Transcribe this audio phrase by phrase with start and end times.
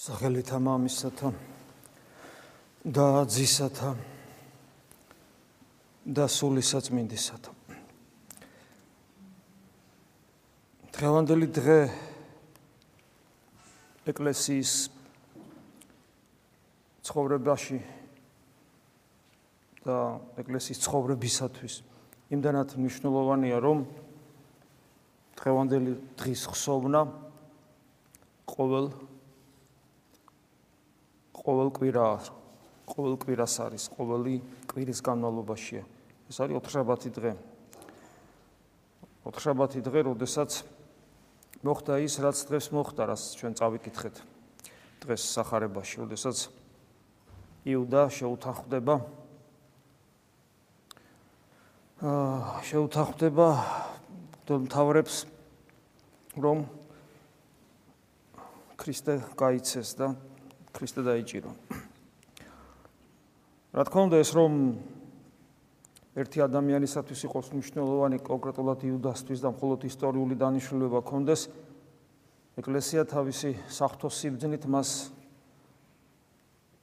[0.00, 1.28] სახელითა მამისათა
[2.88, 3.90] და ძისათა
[6.08, 7.52] და სულისაწმინდისათა.
[10.96, 11.76] დღევანდელი დღე
[14.08, 14.72] ეკლესიის
[17.04, 17.78] ცხოვრებაში
[19.84, 19.98] და
[20.40, 21.74] ეკლესიის ცხოვრებისათვის
[22.32, 23.84] იმდანაც მნიშვნელოვანია რომ
[25.36, 27.04] დღევანდელი დღის ხსოვნა
[28.48, 28.92] ყოველ
[31.40, 32.06] ყოველკვირა
[32.90, 34.34] ყოველკვირას არის, ყოველი
[34.66, 35.84] კვირის განმავლობაშია.
[36.30, 37.32] ეს არის 4-7 დღე.
[39.24, 40.50] 4-7 დღე, როდესაც
[41.62, 44.16] მოხდა ის, რაც დღეს მოხდა, რაც ჩვენ წავიკითხეთ
[45.00, 46.36] დღეს сахарებაში, როდესაც
[47.68, 48.94] იუდა შეუთანხმდება
[52.00, 53.48] აა შეუთანხმდება
[54.50, 55.16] მთავრებს
[56.40, 56.64] რომ
[58.80, 60.08] ქრისტე გაიცეს და
[60.74, 61.50] ქრისტე დაიჭირო.
[63.70, 64.52] რა თქმა უნდა ეს რომ
[66.18, 71.46] ერთი ადამიანისათვის იყოს მნიშვნელოვანი კონკრეტულად იუდასთვის და მხოლოდ ისტორიული დანიშნულება კონდეს
[72.58, 74.90] ეკლესია თავისი საფრთხო სიბძნით მას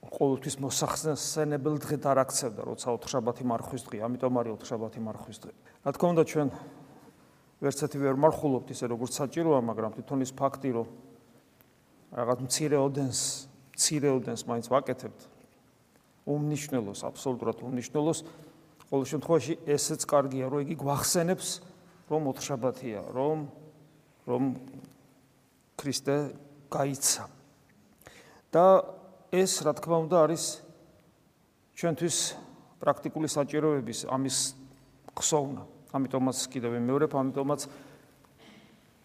[0.07, 5.53] ყოველთვის მოსახსენებელ დღედ არ აქცევდა, როცა ოთხშაბათი მარხვის დღე, ამიტომ არის ოთხშაბათი მარხვის დღე.
[5.83, 6.49] რა თქმა უნდა ჩვენ
[7.61, 10.87] ვერცერთი ვერ მარხულობთ ისე როგორც საჭიროა, მაგრამ თვითონ ის ფაქტი, რომ
[12.15, 13.19] რაღაც მცირე ოდენს
[13.77, 15.19] ცირეოდენს მაინც ვაკეთებთ.
[16.27, 18.19] უმნიშვნელოს აბსოლუტურად უმნიშვნელოს.
[18.89, 21.47] ყოველ შემთხვევაში ესეც კარგია რომ იგი გვახსენებს
[22.09, 23.37] რომ ოთხშაბათია რომ
[24.27, 24.43] რომ
[25.77, 26.17] ქრისტე
[26.73, 27.23] გაიცა.
[28.51, 28.65] და
[29.31, 30.43] ეს რა თქმა უნდა არის
[31.75, 32.17] ჩვენთვის
[32.79, 34.37] პრაქტიკული საჭიროების ამის
[35.13, 37.61] ხსოვნა ამიტომაც კიდევ მეორე ამიტომაც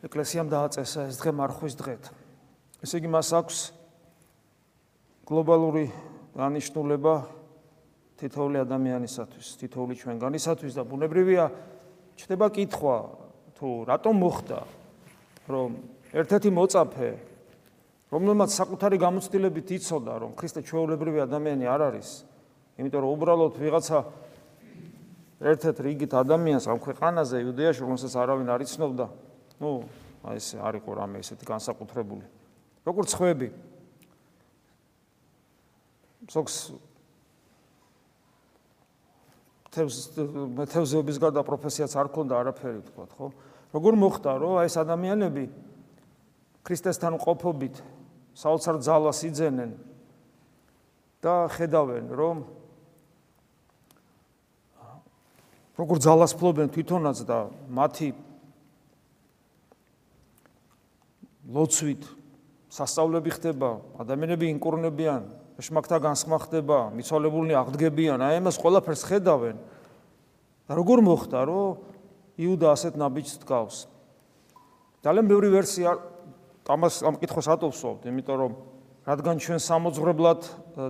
[0.07, 2.03] ეკლესიამ დააწესა ეს დღე მარხვის დღეთ
[2.87, 3.59] ესე იგი მას აქვს
[5.27, 5.87] გლობალური
[6.35, 7.15] დანიშნულება
[8.19, 11.45] თითოეული ადამიანისათვის, თითოეული ჩვენგანისათვის და ბუნებრივია
[12.19, 12.97] ჩდება კითხვა
[13.59, 14.61] თუ რატომ მოხდა
[15.51, 15.71] რომ
[16.13, 17.11] ერთ-ერთი მოწაფე
[18.13, 22.09] რომელმაც საკუთარი გამოცდილებით იცოდა რომ ქრისტე ჩვეულებრივი ადამიანი არ არის,
[22.77, 23.99] იმიტომ რომ უბრალოდ ვიღაცა
[25.43, 29.07] ერთ-ერთ რიგით ადამიანს ამ ქვეყანაზე იუდეაში რომელსაც არავინ არ იცნობდა,
[29.59, 29.71] ну,
[30.23, 32.25] აი ეს არისო რამე ესეთი განსაკუთრებული.
[32.83, 33.49] როგორც ხვები,
[36.31, 36.57] სოქს
[39.73, 39.97] თევზ
[40.69, 43.27] თევზების გარდა პროფესიაც არ ქონდა არაფერი თქვა ხო?
[43.73, 45.45] როგორ მოხდა რომ აი ეს ადამიანები
[46.63, 47.81] ქრისტესთან ყოფობით
[48.37, 49.73] საოცარ ძალას იძენენ
[51.25, 52.45] და ხედავენ რომ
[55.81, 58.13] როგორ ძალას ფლობენ თვითონაც და მათი
[61.49, 62.03] ლოცვით
[62.69, 63.71] სასწავლები ხდება
[64.05, 69.57] ადამიანები ინკურნებიან შმაკთა განსხმა ხდება, მიცვალებულნი აღდგებიან, აი ამას ყველაფერს ხედავენ.
[70.69, 71.79] და როგორ მოხდა, რომ
[72.39, 73.77] იუდა ასეთ ნაბიჯს დგავს?
[75.03, 75.99] ძალიან ბევრი ვერსია
[76.67, 78.53] ამას ამ კითხოს ატოვსობთ, იმიტომ რომ
[79.03, 80.41] რადგან ჩვენ სამოძღვრებლად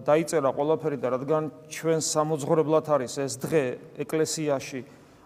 [0.04, 3.64] დაიწერა ყველაფერი და რადგან ჩვენ სამოძღვრებლად არის ეს დღე
[4.04, 4.80] ეკლესიაში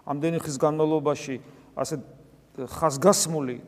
[0.06, 1.36] ამდენი ხის განმავლობაში
[1.74, 1.98] ასე
[2.62, 3.58] ხაზგასმული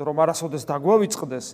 [0.00, 1.46] რომ არასოდეს დაგვავიწყდეს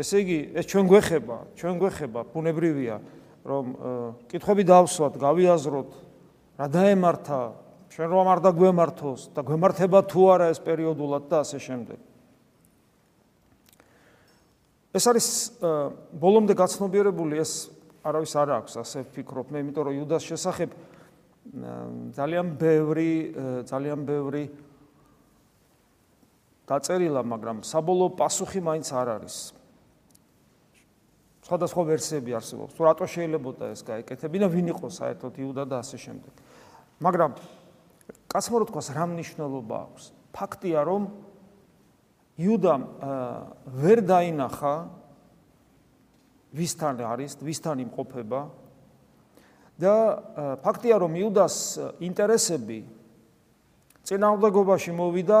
[0.00, 2.96] ესე იგი, ეს ჩვენ გვეხება, ჩვენ გვეხება, ბუნებრივია,
[3.44, 3.64] რომ
[4.32, 5.90] კითხები დავსვათ, გავიაზროთ,
[6.60, 7.40] რა დაემართა,
[7.90, 11.98] ჩვენ რომ არ დაგვემართოს და გვემართება თუ არა ეს პერიოდულად და ასე შემდეგ.
[14.90, 15.26] ეს არის
[16.18, 17.70] ბოლომდე გაცნობიერებული ეს
[18.02, 20.70] არავის არ აქვს, ასე ვფიქრობ მე, იმიტომ რომ იუდას შესახებ
[22.18, 23.12] ძალიან ბევრი
[23.70, 24.44] ძალიან ბევრი
[26.66, 29.59] დაწერილა, მაგრამ საბოლოო პასუხი მაინც არ არის.
[31.50, 32.78] სხვადასხვა ვერსიები არსებობს.
[32.78, 36.32] თუ რატო შეიძლებაოდა ეს გაეკეთებინა, ვინ იყო საერთოდ იუდა და ასე შემდეგ.
[37.02, 37.30] მაგრამ
[38.30, 40.04] კაცმა რო თქვას რა მნიშვნელობა აქვს?
[40.30, 41.02] ფაქტია, რომ
[42.38, 42.82] იუდამ
[43.66, 44.74] ვერ დაინახა
[46.54, 48.40] ვისთან არის, ვისთან იმყოფება
[49.74, 49.94] და
[50.62, 51.56] ფაქტია, რომ იუდას
[51.98, 52.78] ინტერესები
[54.06, 55.40] წინააღმდეგობაში მოვიდა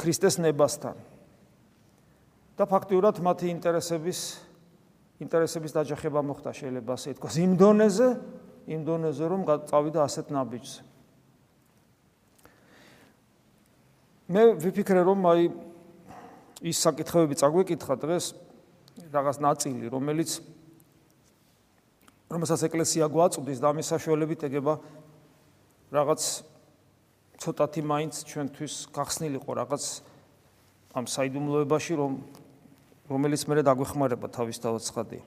[0.00, 0.96] ქრისტეს ნებასთან.
[2.56, 4.20] და ფაქტიურად მათი ინტერესების
[5.20, 7.34] ინტერესების დაჯახება მოხდა შეიძლება ასე ითქვას.
[7.40, 8.08] იმ დონეზე
[8.66, 10.80] იმ დონეზე რომ წავიდა ასეთ ნაბიჯზე.
[14.26, 15.42] მე ვიფიქრე რომ აი
[16.66, 18.24] ის საკითხები წაგვეკითხა დღეს
[19.12, 20.40] რაღაც ნაწილი რომელიც
[22.26, 24.74] რომელსაც ეკლესია გვაწვდის და ამის საშუალებით ეგება
[25.94, 26.22] რაღაც
[27.38, 29.84] ცოტათი მაინც ჩვენთვის გახსნილიყო რაღაც
[30.96, 32.12] ამ საიდუმლოებაში რომ
[33.10, 35.24] რომელიც მე დაგვეხმარება თავისთავად ცხადია.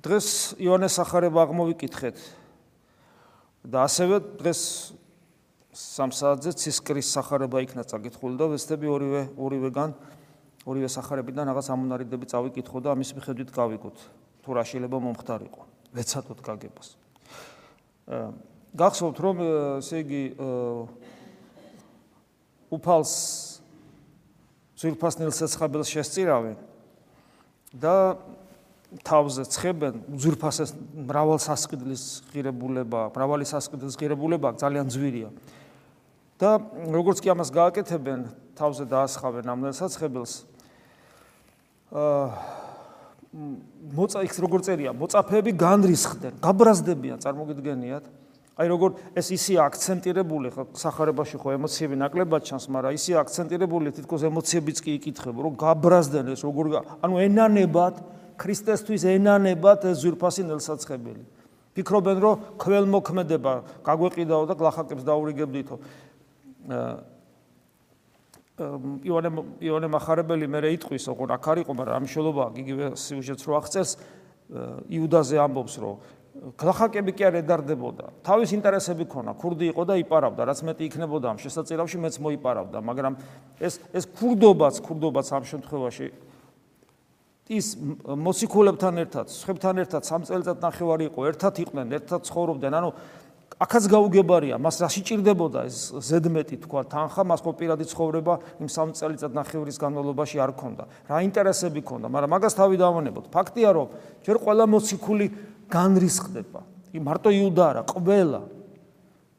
[0.00, 2.16] დღეს იონეს ახარება აღმოვიკითხეთ
[3.68, 4.60] და ასევე დღეს
[5.76, 9.92] სამსაათზე ცისკრის სახარება იქნა წაკითხული და ვესტები ორივე ორივეგან
[10.64, 13.96] ორივე სახარებიდან რაღაც ამონარიდები წავიკითხო და ამის მიხედვით გავიგოთ
[14.40, 15.62] თუ რა შეიძლება მომხდარიყო
[15.94, 16.88] ვეცადოთ გაგებას
[18.80, 19.44] გახსოვთ რომ
[19.84, 20.22] ესე იგი
[22.72, 23.14] უფალს
[24.80, 26.56] ზურფას ნილსეცხაბელს შესწირავენ
[27.76, 27.96] და
[29.06, 30.72] თავზე ცხებენ ზურფასეს
[31.06, 35.30] მრავალ სასყიდლის ღირებულება, მრავალი სასყიდლის ღირებულება ძალიან ძვირია.
[36.40, 36.56] და
[36.88, 40.48] როგორც კი ამას გააკეთებენ, თავზე დაასხავენ ამ სასხებელს.
[41.92, 42.60] აა
[43.94, 48.04] მოცა იქ როგორ წერია, მოწაფეები განრისხდნენ, გაბრაზდებიან, წარმოგიდგენიათ?
[48.58, 54.22] აი როგორ ეს ისე აქცენტირებული ხო სახარებაში ხო ემოციები ნაკლებად ჩანს, მაგრამ ისე აქცენტირებული თითქოს
[54.26, 56.64] ემოციებიც კი იკითხება, რომ გაბრაზდნენ ეს როგორ
[57.00, 57.94] ანუ ენანებად
[58.40, 61.24] ქრისტესთვის ენანებად ზურფასი ნელსაცხებელი.
[61.70, 63.52] ფიქრობენ რომ ქველმოქმედება
[63.86, 65.76] გაგვეყიდაო და გლახაკებს დაურიგებდითო.
[68.60, 69.30] იონე
[69.64, 73.92] იონე מחარებელი მე რეიტყვის ოღონ აქ არისო, მაგრამ ამ შოლობა იგივე სიუჟეტს რო აღწერს
[74.90, 75.96] იუდაზე ამბობს რომ
[76.40, 78.04] გლახაკები კი არ ედარდებოდა.
[78.24, 83.14] თავის ინტერესები ქონა, ქურდი იყო და იპარავდა, რაც მეტი იქნებოდა ამ შესაძლებლობაში მეც მოიპარავდა, მაგრამ
[83.60, 86.06] ეს ეს ქურდობაც, ქურდობაც ამ შემთხვევაში
[87.50, 87.66] ის
[88.06, 92.90] მოციქულებთან ერთად, სხვებთან ერთად სამ წელიწად ნახევარი იყო, ერთად იყვნენ, ერთად ცხოვრობდნენ, ანუ
[93.60, 98.94] აქაც გაუგებარია, მას რა შეჭirdებოდა ეს ზედმეტი თქვა თანხა, მას ხო პირადი ცხოვრება იმ სამ
[98.96, 100.84] წელიწად ნახევრის განმავლობაში არ ქონდა.
[101.10, 103.24] რა ინტერესები ქონდა, მაგრამ მაგას თავი დავანებოთ.
[103.28, 103.86] ფაქტია, რომ
[104.24, 105.26] ჯერ ყველა მოციქული
[105.70, 106.60] განრისხდება.
[106.90, 108.42] კი მარტო იუდა არა, ყველა.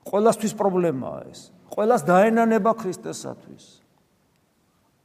[0.08, 1.52] ყველასთვის პრობლემაა ეს.
[1.72, 3.66] ყველას დაენანება ქრისტესათვის.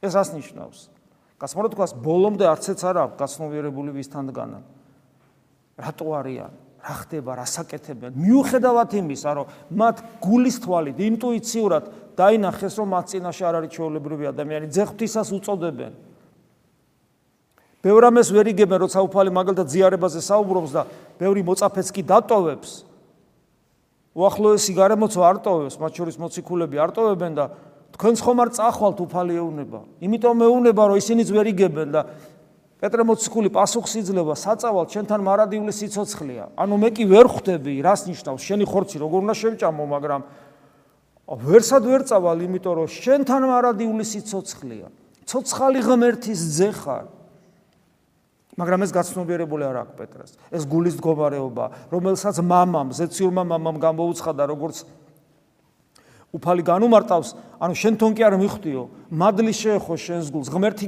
[0.01, 0.97] ეს ას ნიშნავს?
[1.37, 4.59] გასმორო თქვას ბოლომდე არცეც არ აქვს გასნობიერებული ვისთანგანა
[5.77, 12.89] რატო არიან რა ხდება რა საკეთებენ მიუხედავად იმისა რომ მათ გულის თვალით ინტუიციურად დაინახეს რომ
[12.89, 15.93] მათ წინაშე არ არის ჩვეულებრივი ადამიანი ძეხვთისას უწოდებენ
[17.87, 20.83] ბევრ ამას ვერ იგებენ, როცა უფალი მაგალითად ზიარებაზე საუბრობს და
[21.15, 22.71] ბევრი მოწაფეც კი დატოვებს.
[24.17, 27.45] უახლოესი გარემოცო არ ტოვებს, მათ შორის მოციქულები არ ტოვებენ და
[27.95, 29.79] თქვენს ხომ არ წახვალთ უფალი ეუნება.
[30.03, 32.01] იმიტომ მეუნება, რომ ისინიც ვერ იგებენ და
[32.81, 36.45] პეტრე მოციქული პასუხს იძლევა საწავალ შენთან მარადიული სიცოცხლეა.
[36.57, 40.21] ანუ მე კი ვერ ხვდები, რას ნიშნავს შენი ხორცი, როგორ უნდა შევჭამო, მაგრამ
[41.25, 44.87] ვერსად ვერ წავალ, იმიტომ რომ შენთან მარადიული სიცოცხლეა.
[45.25, 47.16] ცოცხალი ღმერთის ძე ხარ.
[48.57, 50.31] მაგრამ ეს გაცნობიერებული არ აქვს პეტრეს.
[50.49, 54.77] ეს გულის მდგომარეობა, რომელსაც მამამ, ზეციურმა მამამ გამოუცხადა როგორც
[56.33, 57.29] უფალი განუმარტავს,
[57.61, 58.81] ანუ შენ თონ კი არ მიხვდიო,
[59.13, 60.85] მადლი შეეხო შენს გულს, ღმერთი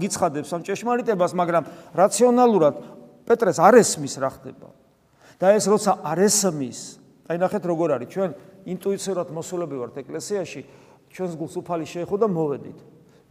[0.00, 1.64] გიცხადებს ამ ჭეშმარიტებას, მაგრამ
[1.94, 2.74] რაციონალურად
[3.28, 4.68] პეტრეს არ ესმის რა ხდება.
[5.36, 6.80] და ეს როცა არ ესმის,
[7.28, 8.30] აი ნახეთ როგორ არის, ჩვენ
[8.72, 10.60] ინტუიციურად მოსულები ვართ ეკლესიაში,
[11.12, 12.78] ჩვენს გულს უფალი შეეხო და მოვედით.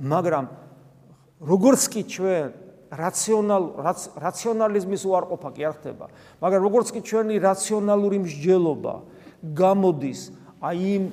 [0.06, 0.46] მაგრამ
[1.42, 2.65] როგორც კი ჩვენ
[2.96, 3.64] რაციონალ
[4.20, 6.06] რაციონალიზმის უარყოფა კი არ ხდება,
[6.42, 8.96] მაგრამ როგორც კი ჩვენი რაციონალური მსჯელობა
[9.56, 10.22] გამოდის
[10.64, 11.04] აი იმ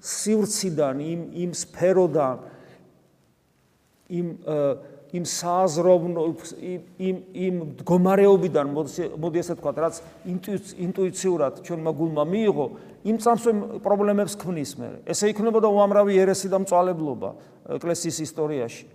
[0.00, 2.36] სივრციდან, იმ იმ სფეროდან,
[4.10, 4.26] იმ
[5.16, 6.22] იმ საზროვნო
[6.98, 7.16] იმ
[7.46, 10.00] იმ მდგომარეობიდან მოდი ესე ვთქვა, რაც
[10.82, 12.66] ინტუიციურად ჩვენმა გულმა მიიღო,
[13.06, 13.52] იმ წამსვე
[13.86, 14.88] პრობლემებს ქმნის მე.
[15.06, 17.30] ესე იქნებოდა უამრავი ერესი და მწვალებლობა
[17.78, 18.86] ეკლესიის ისტორიაში.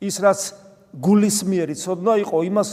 [0.00, 0.40] ის რაც
[1.02, 2.70] გულისმიერი ცოდნა იყო, იმას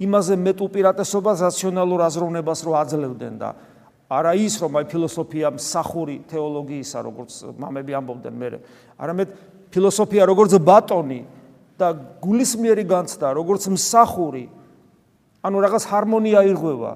[0.00, 3.50] იმაზე მეტ უპირატესობას რაციონალურ აზროვნებას რო აძლევდნენ და
[4.10, 8.48] არა ის რომ აი ფილოსოფია მსახური თეოლოგიისა როგორც მამები ამბობდნენ მე
[8.96, 9.28] არამედ
[9.70, 11.20] ფილოსოფია როგორც ბატონი
[11.76, 11.92] და
[12.24, 14.48] გულისმიერი განცდა როგორც მსახური
[15.44, 16.92] ანუ რაღაც ჰარმონია ირღვევა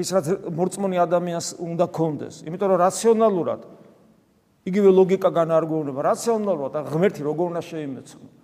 [0.00, 3.60] ის რაც მორწმუნე ადამიანს უნდა კონდეს იმიტომ რომ რაციონალურად
[4.64, 8.39] იგივე ლოგიკა განარგვევნება რაციონალურად ღმერთი როგორ უნდა შეიმეცნო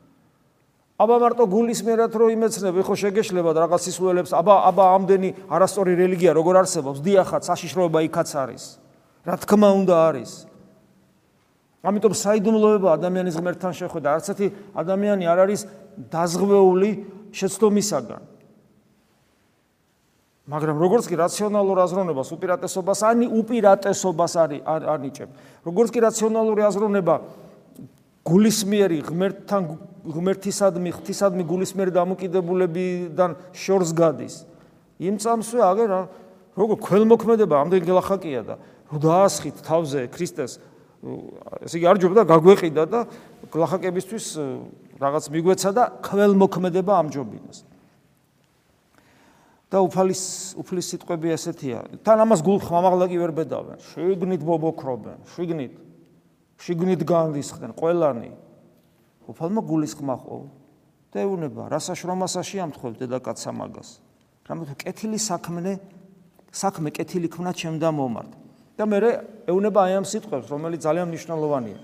[0.97, 4.33] აბა მარტო გულის მერად რო იმეცნები ხო შეგეშლება რაღაც სისულელებს.
[4.33, 7.05] აბა აბა ამდენი არასწორი რელიგია როგორ არსებობს?
[7.05, 8.65] დიახაც საშიშროება იქაც არის.
[9.29, 10.33] რა თქმა უნდა არის.
[11.85, 14.09] ამიტომ საიდუმლოება ადამიანის ღმერთთან შეხვედრა.
[14.17, 15.61] არც ერთი ადამიანი არ არის
[16.01, 16.91] დაზღვეული
[17.37, 18.23] შეცდომისაგან.
[20.47, 25.29] მაგრამ როგორც კი რაციონალურ აზროვნებას უპირატესობას ანი უპირატესობას არის არნიჭებ
[25.67, 27.15] როგორც კი რაციონალური აზროვნება
[28.27, 29.63] გულისმიერი ღმერთთან
[30.07, 34.43] ღმერთისადმი ღვთისადმი გულისმიერი დამოკიდებულებიდან შორს გადის.
[34.99, 35.91] იმ წამსვე აგერ
[36.57, 38.55] როგორ ქველმოქმედება ამდენ გელახაკია და
[38.91, 40.59] რო დაასხით თავზე ქრისტეს
[41.67, 43.01] ესე იგი არ ჯობდა გაგვეყიდა და
[43.53, 44.27] გლახაკებისთვის
[44.99, 47.59] რაღაც მიგვეცა და ქველმოქმედება ამჯობინეს.
[49.67, 50.23] და უფალის
[50.63, 51.79] უფლის სიტყვები ესეთია.
[52.07, 53.79] თან ამას გულხმამაღლა კი ვერ ბედავენ.
[53.83, 55.75] შიგნით ბობოქრობენ, შიგნით.
[56.61, 58.31] შიგნით განრისხდნენ ყველანი.
[59.27, 60.39] უფალმა გულისხმა ხო?
[61.13, 63.89] და ეუნება, რა საშრომასაში ამთხოვ დედაკაცსა მაგას.
[64.47, 65.73] რამე თუ კეთილი საქმე
[66.53, 68.31] საქმე კეთილი ქნა ჩემ და მომართ.
[68.77, 68.99] და მე
[69.49, 71.79] ეუნება აი ამ სიტყვებს, რომელიც ძალიან მნიშვნელოვანია.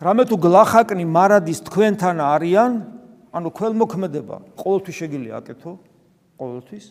[0.00, 2.72] რამე თუ გლახაკნი მარადის თქვენთან არიან,
[3.34, 5.72] ანუ ქველმოქმედება ყოველთვის შეგიძლია აკეთო
[6.38, 6.84] ყოველთვის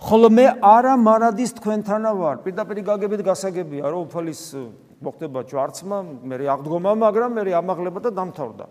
[0.00, 2.36] ხოლო მე არა მარადის თქვენთანა ვარ.
[2.44, 4.42] პირდაპირ გაგებით გასაგებია რომ უფალის
[5.00, 8.66] მოხდება ჯვარცმა მე აღდგომა მაგრამ მე ამაღლება და დამთავრდა.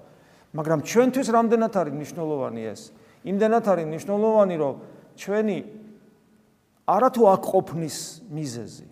[0.58, 2.82] მაგრამ ჩვენთვის რამდენად არის მნიშვნელოვანი ეს?
[3.30, 4.76] იმდენად არის მნიშვნელოვანი რომ
[5.20, 5.58] ჩვენი
[6.90, 7.98] არათუ აქ ყოფნის
[8.34, 8.88] მიზეზი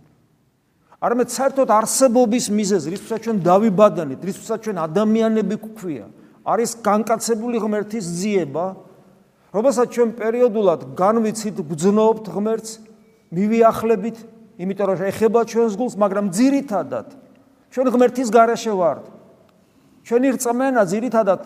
[0.97, 6.05] არამედ საერთოდ არსებობის მიზეზი რითსაც ჩვენ დავიბადანით რითსაც ჩვენ ადამიანები გვქვია
[6.47, 8.65] არის განკაცებული ღმერთის ძიება,
[9.53, 12.71] რომელსაც ჩვენ პერიოდულად განვიცით, გძნობთ ღმერთს,
[13.31, 14.17] მივიახლებით,
[14.57, 17.07] იმიტომ რომ ეხება ჩვენს გულს, მაგრამ ძირითადად
[17.71, 19.05] ჩვენ ღმერთის გარეშე ვართ.
[20.07, 21.41] ჩვენი რწმენა ძირითადად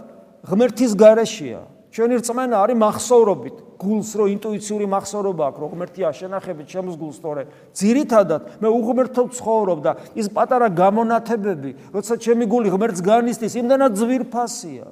[0.45, 1.61] ღმერთის გარეშეა.
[1.91, 7.43] ჩვენი რწმენა არის მახსოვრობით, გულს რო ინტუიციური მახსოვრობა აქვს, რომ ღმერთი აშენახებით ჩემს გულს, თორე
[7.73, 14.87] ძირითადად მე უღმერთო ვცხოვრობ და ის პატარა გამონათებები, როცა ჩემი გული ღმერთს განისტის, იმდანად ძვირფასია.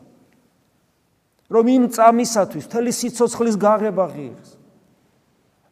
[1.50, 4.60] რომ იმ წამისათვის თელი სიცოცხლის გაღება ღირს.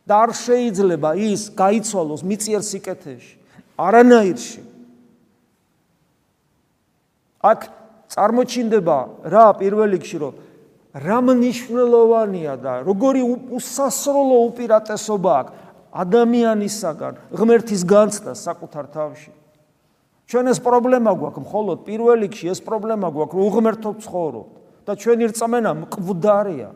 [0.07, 3.33] და არ შეიძლება ის გაიცვალოს მიწიერ სიკეთეში,
[3.75, 4.61] არანაირში.
[7.43, 7.59] აქ
[8.15, 10.33] წარმოჩინდება რა პირველ რიგში რომ
[10.95, 15.53] რა მნიშვნელოვანია და როგორი უსასრულო უპირატესობა აქვს
[15.91, 19.31] ადამიანისაგან ღმერთის განცდა საკუთარ თავში.
[20.27, 24.56] ჩვენ ეს პრობლემა გვაქვს, მხოლოდ პირველ რიგში ეს პრობლემა გვაქვს, რომ უღმერთო ცხოვრობ
[24.87, 26.71] და ჩვენი რწმენა მკვდარია.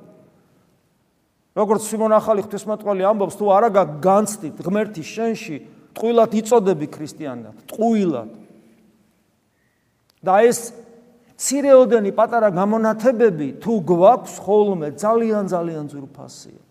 [1.55, 3.69] როგორც სიმონ ახალი ღვთისმეტყველი ამბობს, თუ არა
[4.03, 5.55] განცდით ღმერთის შენში,
[5.95, 8.29] ტყუილად იწოდები ქრისტიანად, ტყუილად.
[10.21, 10.71] და ეს
[11.41, 16.61] ცირეოდენი პატარა გამონათებები თუ გვაქვს ხოლმე ძალიან ძალიან ძვირფასია.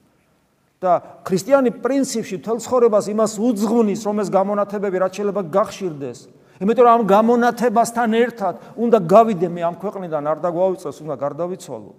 [0.80, 0.92] და
[1.28, 6.18] ქრისტიანი პრინციპში თელ ცხოვრებას იმას უძღვნის, რომ ეს გამონათებები რაც შეიძლება გახშირდეს.
[6.60, 11.92] იმიტომ რომ ამ გამონათებასთან ერთად უნდა გავიდე მე ამ ქვეყნიდან არ დაგვავიწოს, უნდა გარდავიცვალო.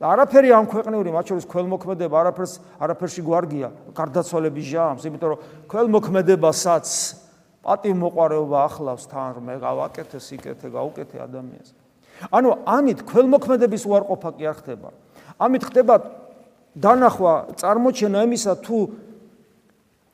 [0.00, 5.38] და არაფერი ამ ქვეყნიური, მათ შორის ქველმოქმედება, არაფერს არაფერში გვარგია გარდაცვალების ჟამს, იმიტომ რომ
[5.68, 6.86] ქველმოქმედებასაც
[7.60, 11.70] პატი მოყარეობა ახლავს თან მე გავაკეთე სიკეთე გაუკეთე ადამიანს
[12.32, 14.88] ანუ ამით ქველმოქმედების უარყოფა კი არ ხდება
[15.44, 15.94] ამით ხდება
[16.80, 18.78] დანახვა წარმოჩენა იმისა თუ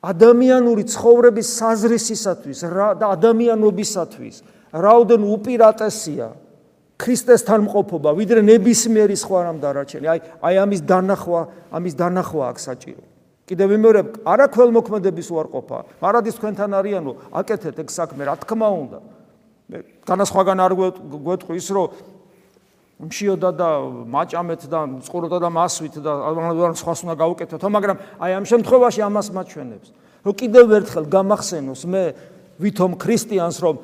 [0.03, 2.59] ადამიანური ცხოვრების საზრისისათვის
[3.01, 4.35] და ადამიანობისათვის
[4.77, 6.27] რაოდენ უპირატესია
[6.97, 10.05] ქრისტესთან მყოფობა ვიდრე ნებისმიერი სხვა რამ დარაჩენი.
[10.09, 11.41] აი აი ამის დანახვა
[11.77, 13.03] ამის დანახვა აქვს საჭირო.
[13.47, 18.99] კიდევ ვიმეორებ, არა ქველმოქმედების უარყოფა, მარადის თქვენთან არიანო, აკეთეთ ეგ საქმე, რა თქმა უნდა.
[19.71, 21.87] მე განასხვაგან არ გვეტყვი ის, რომ
[22.97, 23.69] მშიოდა და
[24.09, 29.27] მაჭამეთ და წყუროდა და მასვით და ანუ სხვას უნდა გაუკეთოთ, მაგრამ აი ამ შემთხვევაში ამას
[29.37, 29.87] მაჩვენებს.
[30.25, 32.03] რომ კიდევ ერთხელ გამახსენოს მე
[32.57, 33.75] ვითომ ქრისტიანს რომ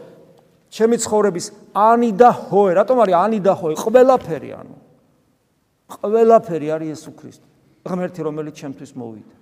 [0.74, 1.46] ჩემი ცხოვრების
[1.78, 3.74] ანი და ჰოე, რატომ არის ანი და ჰოე?
[3.78, 4.76] ყველაფერი ანუ.
[5.94, 7.48] ყველაფერი არის იესო ქრისტე.
[7.86, 9.36] ღმერთი რომელიც ჩემთვის მოვიდა.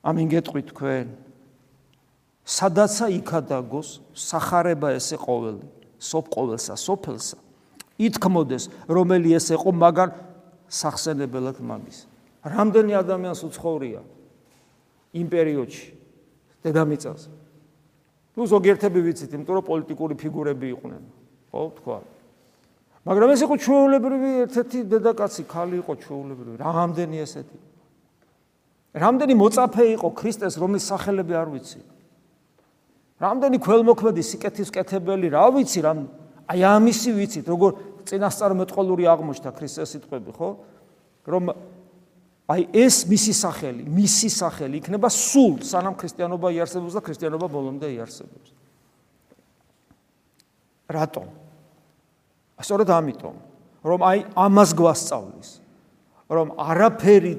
[0.00, 1.06] ამინ გეტყვით თქვენ
[2.50, 5.66] სადაცა იქადაგოს сахарება ესე ყოველი
[6.02, 7.38] სოფ ყოველსა სოფელსა.
[8.00, 10.10] ითქმოდეს რომელი ეს იყო მაგან
[10.66, 11.98] სახსენებელად მამის.
[12.42, 14.00] რამდენი ადამიანს უცხოვრია
[15.14, 15.88] იმ პერიოდში
[16.64, 17.30] დედამიწაზე.
[18.34, 21.02] ну ზოგიერთები ვიცით იმიტომ რომ პოლიტიკური ფიგურები იყვნენ.
[21.54, 21.98] ხო თქვა.
[23.06, 26.56] მაგრამ ეს იყო ჩვეულებრივი ერთ-ერთი დედაკაცი ქალი იყო ჩვეულებრივი.
[26.58, 27.58] რამდენი ესეთი?
[28.90, 31.80] რამდენი მოწაფე იყო ქრისტეს რომლის სახელები არ ვიცი.
[33.20, 35.98] რამდენი ქველმოქმედი სიკეთისკეთებელი, რა ვიცი, რამ
[36.50, 37.70] აი ამისი ვიცით, როგორ
[38.08, 40.48] წინასწარმეტყოლური აღმოჩნდა ქრისტეს სიტყვები, ხო?
[41.28, 41.52] რომ
[42.50, 48.50] აი ეს მისი სახელი, მისი სახელი იქნება სულ სანამ ქრისტიანობა იარსებობს და ქრისტიანობა ბოლომდე იარსებობს.
[50.90, 51.26] რატომ?
[52.60, 53.36] სწორედ ამიტომ,
[53.86, 55.50] რომ აი ამას გვასწავლის,
[56.28, 57.34] რომ არაფერი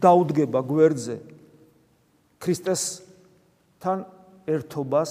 [0.00, 1.16] დაუდგება გვერდზე
[2.38, 4.04] ქრისტესთან
[4.50, 5.10] ერთობას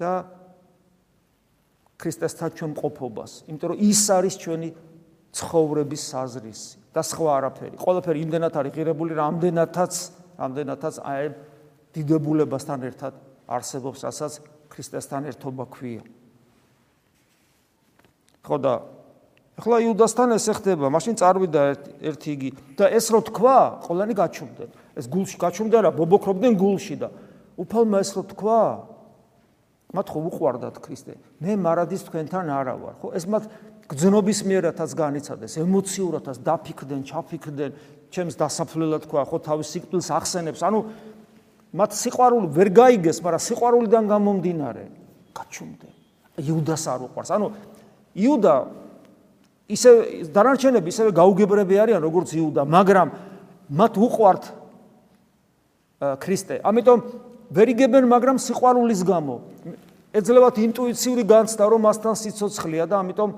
[0.00, 0.12] და
[2.00, 4.68] ქრისტესთან ჩვენ ყოფობას, იმიტომ რომ ის არის ჩვენი
[5.34, 7.76] ცხოვრების საზრისი და სხვა არაფერი.
[7.78, 9.94] ყველაფერი იმდენად არის ღირებული, რამდენადაც,
[10.38, 11.24] რამდენადაც აი
[11.94, 13.14] დიდებულებასთან ერთად
[13.46, 14.32] არსებობს, რასაც
[14.70, 16.02] ქრისტესთან ერთობა ქვია.
[18.44, 18.72] ხო და
[19.54, 21.62] ახლა იუდასთან ესე ხდება, მაშინ წარვიდა
[22.02, 24.70] ერთი იგი და ეს რო თქვა, ყველანი გაჩუმდნენ.
[24.98, 27.08] ეს გულში გაჩუმდა რა, ბობოქრობდნენ გულში და
[27.58, 28.60] უფალმა ეს რო თქვა,
[29.94, 31.14] მათ ხო უყვარდათ ქრისტე.
[31.38, 32.94] მე მარადის თქვენთან არა ვარ.
[32.98, 33.44] ხო ეს მათ
[33.86, 37.70] გძნობის მიერათაც განიცადეს, ემოციურათაც დაფიქრდნენ, ჩაფიქრდნენ,
[38.10, 40.60] ჩემს დასაფლელად თქვა, ხო თავის სიკვდილს ახსენებს.
[40.66, 40.78] ანუ
[41.74, 44.84] მათ სიყვარული ვერ გაიგეს, მაგრამ სიყვარულიდან გამომდინარე
[45.34, 45.94] გაჩუმდნენ.
[46.42, 47.30] იუდას არ უყვარს.
[47.34, 47.46] ანუ
[48.14, 48.54] იუდა
[49.70, 49.90] ისე
[50.34, 53.08] დანარჩენები ისევე გაუგებრები არიან როგორც იუდა, მაგრამ
[53.70, 54.42] მათ უყვართ
[56.20, 56.60] ქრისტე.
[56.64, 56.98] ამიტომ
[57.50, 59.36] ვერ იგებენ, მაგრამ სიყვარულის გამო
[60.14, 63.30] ეძლევათ ინტუიციური განცდა, რომ მასთან სიცოცხლეა და ამიტომ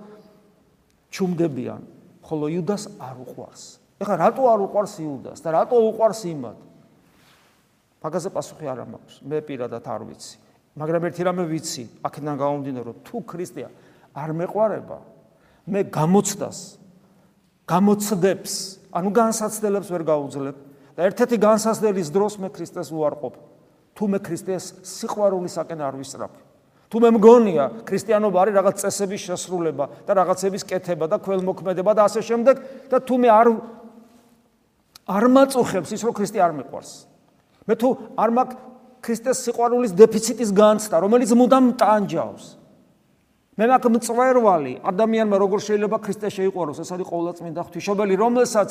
[1.10, 1.80] ჩუმდებიან.
[2.26, 3.62] ხოლო იუდას არ უყვარს.
[4.02, 6.56] ეხლა რატო არ უყვარს იუდას და რატო უყვარს იმად?
[8.02, 9.14] მაგაზე პასუხი არ მაქვს.
[9.24, 10.36] მე პირადად არ ვიცი.
[10.76, 13.68] მაგრამ ერთი რამე ვიცი, აქედან გამომდინარე, რომ თუ ქრისტეა
[14.12, 14.98] არ მეყვარება,
[15.64, 16.58] მე გამოცდას
[17.66, 18.52] გამოცდებს,
[18.94, 20.56] ანუ განსაცდელებს ვერ გაუძლებ
[20.94, 23.34] და ერთ-ერთი განსაცდელის დროს მე ქრისტეს უარყოფ.
[23.96, 26.32] თუ მე ქრისტეს სიყვარულისაკენ არ ვისწრაფ.
[26.86, 32.20] თუ მე მგონია ქრისტიანობა არის რაღაც წესების შესრულება და რაღაცების კეთება და ქველმოქმედება და ასე
[32.22, 32.54] შემდეგ
[32.92, 33.46] და თუ მე არ
[35.06, 36.92] არ მაწუხებს ის რომ ქრისტე არ მიყვარს.
[37.66, 37.88] მე თუ
[38.20, 38.56] არ მაქვს
[39.06, 42.44] ქრისტეს სიყვარულის დეფიციტის განცდა, რომელიც მუდამ ტანჯავს.
[43.56, 48.68] მე მაქვს მწვერვალი, ადამიანმა როგორ შეიძლება ქრისტე შეიყვაროს, ეს არის ყოვლადწმინდა ღვთისმშობელი, რომელსაც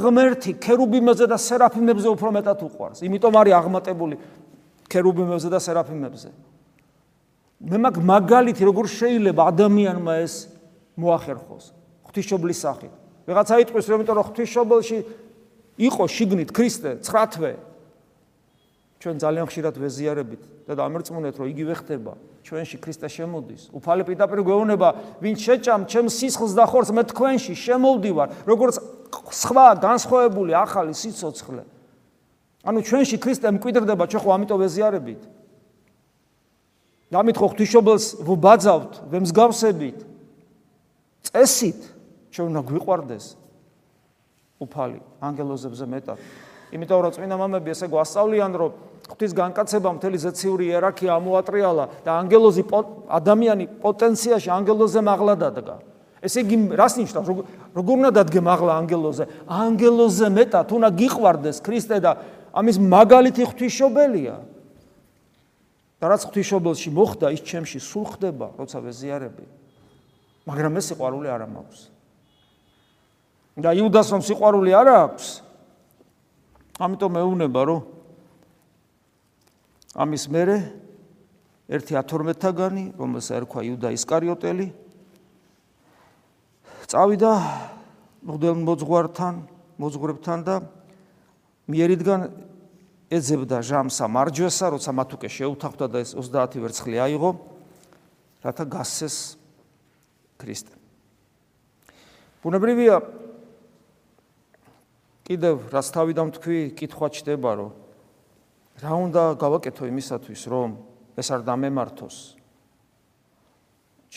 [0.00, 3.02] ღმერთი ქერუბიმებზე და სერაფიმებზე უფრო მეტად უყვარს.
[3.06, 4.16] იმიტომ არის აღმატებული
[4.92, 6.30] ქერუბიმებზე და სერაფიმებზე.
[7.66, 10.34] მე მაგ მაგალითი როგორ შეიძლება ადამიანმა ეს
[11.00, 11.64] მოახერხოს
[12.06, 12.92] ღვთისმშობლის სახით.
[13.26, 14.98] ვიღაცა იტყვის რომ იმიტომ რომ ღვთისმშობელში
[15.76, 17.52] იყო შიგნით ქრისტე, ცხრათვე
[19.00, 22.12] ჩვენ ძალიან ხშირად ვეზიარებით და დამერწმუნეთ რომ იგივე ხდება
[22.46, 24.88] ჩვენში ქრისტე შემოდის უფალი პირდაპირ გვეუბნება
[25.20, 28.80] ვინ შეჭამ ჩემ სისხლს და ხორცს მე თქვენში შემოვდივარ როგორც
[29.12, 31.62] სხვა განსხვავებული ახალი სიცოცხლე.
[32.66, 35.22] ანუ ჩვენში ქრისტე მკვიდრდება ჩვენ ხო ამიტომ ვეზიარებით
[37.12, 39.98] დამით ხო ღვთისმშობელს ვბაძავთ ვემსგავსებით?
[41.30, 41.80] წესით?
[42.34, 43.26] ჩვენ უნდა გვიყვარდეს
[44.58, 46.18] უფალი ანგელოზებზე მეტად.
[46.74, 48.70] იმიტომ რომ წმინდა მამები ესე გვასწავლიან რომ
[49.06, 52.62] ღვთის განკაცება მთელი ზეციური იერარქია ამოატრიალა და ანგელოზი
[53.06, 55.76] ადამიანი პოტენციაში ანგელოზე მაღლა დადგა.
[56.24, 57.28] ესე იგი რას ნიშნავს?
[57.76, 59.24] როგორ უნდა დადგე მაღლა ანგელოზე?
[59.44, 62.12] ანგელოზე მეტად უნდა გიყვარდეს ქრისტე და
[62.56, 64.36] ამის მაგალითი ღვთისმშობელია.
[65.96, 69.44] და რაც ღვთისმშობელში მოხდა, ის ჩემში სულ ხდება, როცა ვეზიარები.
[70.44, 71.80] მაგრამ ეს სიყვარული არ მაქვს.
[73.56, 75.26] და იუდას რომ სიყვარული არ აქვს,
[76.76, 77.80] ამიტომ მეუბნება რომ
[79.96, 80.56] ამის მერე
[81.72, 84.66] ერთი 12-თაგანი, რომელსაც ერქვა იუდა ისკარიოტელი,
[86.90, 87.32] წავიდა
[88.26, 89.34] მოძღვართან,
[89.78, 90.54] მოძღვრებთან და
[91.66, 92.20] მიერიდან
[93.10, 97.30] ეძებდა ჟამსა მარჯვესა, როცა მათ უკვე შეუთანხმდა და ეს 30 ვერცხლი აიღო,
[98.42, 99.16] რათა გასცეს
[100.38, 100.74] ქრისტე.
[102.42, 103.02] ბუნებრივია
[105.26, 107.70] კიდევ რაც თავიდან თქვი, კითხვა ჩდება, რომ
[108.78, 110.78] რა უნდა გავაკეთო იმისათვის, რომ
[111.18, 112.35] ეს არ დამემართოს.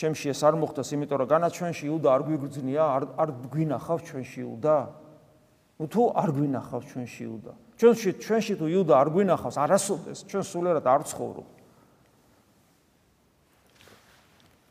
[0.00, 4.76] ჩემში ეს არ მოხდეს, იმიტომ რომ განაჩვენში იუდა არ გვიგრძნია, არ არ გვინახავს ჩვენში იუდა.
[5.76, 7.52] ну თუ არ გვინახავს ჩვენში იუდა.
[7.76, 11.48] ჩვენში ჩვენში თუ იუდა არ გვინახავს, არასოდეს ჩვენ სულერად არ ცხოვრობ.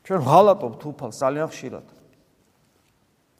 [0.10, 1.86] ჩვენ ღალატობთ უფალს ძალიან ხშირად.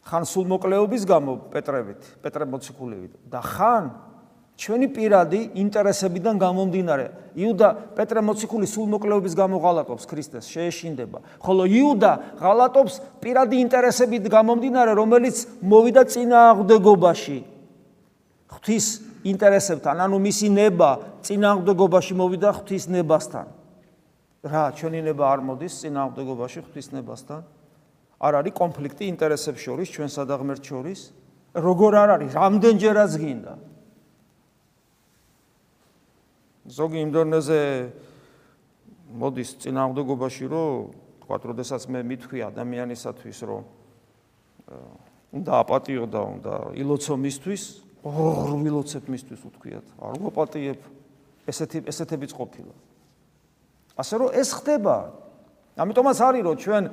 [0.06, 4.09] ხან სულ მოკლეობის გამო პეტრევით, პეტრე მოციქულებით და ხან
[4.60, 7.06] ჩვენი პირადი ინტერესებიდან გამომდინარე.
[7.40, 11.20] იუდა პეტრე მოციქული სულ მოკლეობის გამო ღალატობს ქრისტეს, შეეშინდება.
[11.40, 12.12] ხოლო იუდა
[12.44, 12.94] ღალატობს
[13.24, 17.38] პირადი ინტერესებით გამომდინარე, რომელიც მოვიდა წინააღმდეგობაში.
[18.52, 18.86] ღვთის
[19.24, 20.90] ინტერესებთან, ანუ მისი ნება
[21.24, 23.48] წინააღმდეგობაში მოვიდა ღვთის ნებასთან.
[24.44, 27.42] რა, ჩვენი ნება არ მოდის წინააღმდეგობაში ღვთის ნებასთან?
[28.20, 31.00] არ არის კონფლიქტი ინტერესებს შორის, ჩვენსა და ღმერთს შორის?
[31.56, 32.32] როგორ არ არის?
[32.36, 33.54] რამდენჯერაც გინდა?
[36.70, 37.62] ზოგი იმ დონეზე
[39.10, 40.94] მოდის წინააღმდეგობაში, რომ
[41.26, 43.62] თქვა, როდესაც მე მithქვი ადამიანისათვის, რომ
[45.34, 47.64] უნდა აპატიო და უნდა ილოცო მისთვის,
[48.06, 49.86] ორ ვილოცებ მისთვის უთქვიათ.
[49.98, 50.80] არ ვაპატიებ.
[51.50, 52.74] ესეთი ესეთებიც ყოფილა.
[53.98, 54.96] ასე რომ ეს ხდება.
[55.80, 56.84] ამიტომაც არის რომ ჩვენ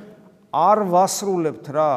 [0.52, 1.90] არ ვასრულებთ რა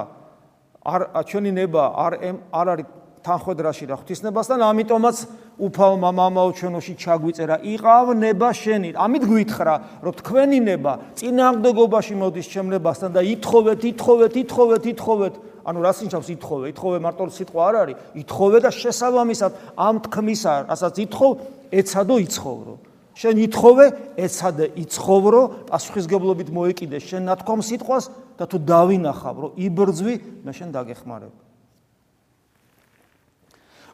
[0.84, 2.14] არ ჩვენი ნება არ
[2.52, 2.88] არ არის
[3.24, 5.18] თანხვედრაში და ღვთისნებასთან, ამიტომაც
[5.60, 8.90] უფალ მამაო ჩვენოში ჩაგვიწერა, იყავნება შენი.
[8.96, 15.34] ამით გვითხრა, რომ თქვენი ნება წინააღმდეგობაში მოდის ჩემნებასთან და ითხოვეთ, ითხოვეთ, ითხოვეთ, ითხოვეთ.
[15.68, 16.66] ანუ რას ნიშნავს ითხოვე?
[16.72, 17.96] ითხოვე მარტო სიტყვა არ არის.
[18.24, 21.32] ითხოვე და შესაბამისად ამ თქმისა, რასაც ითხოვ,
[21.76, 22.74] ეცადო იცხოვრო.
[23.20, 28.06] შენ ითხოვე, ეცადე იცხოვრო, პასუხისგებლობით მოეკიდე შენ ნათქვამ სიტყვას
[28.40, 30.16] და თუ დავინახავ, რომ იბრძვი,
[30.48, 31.49] მე შენ დაგეხმარებ.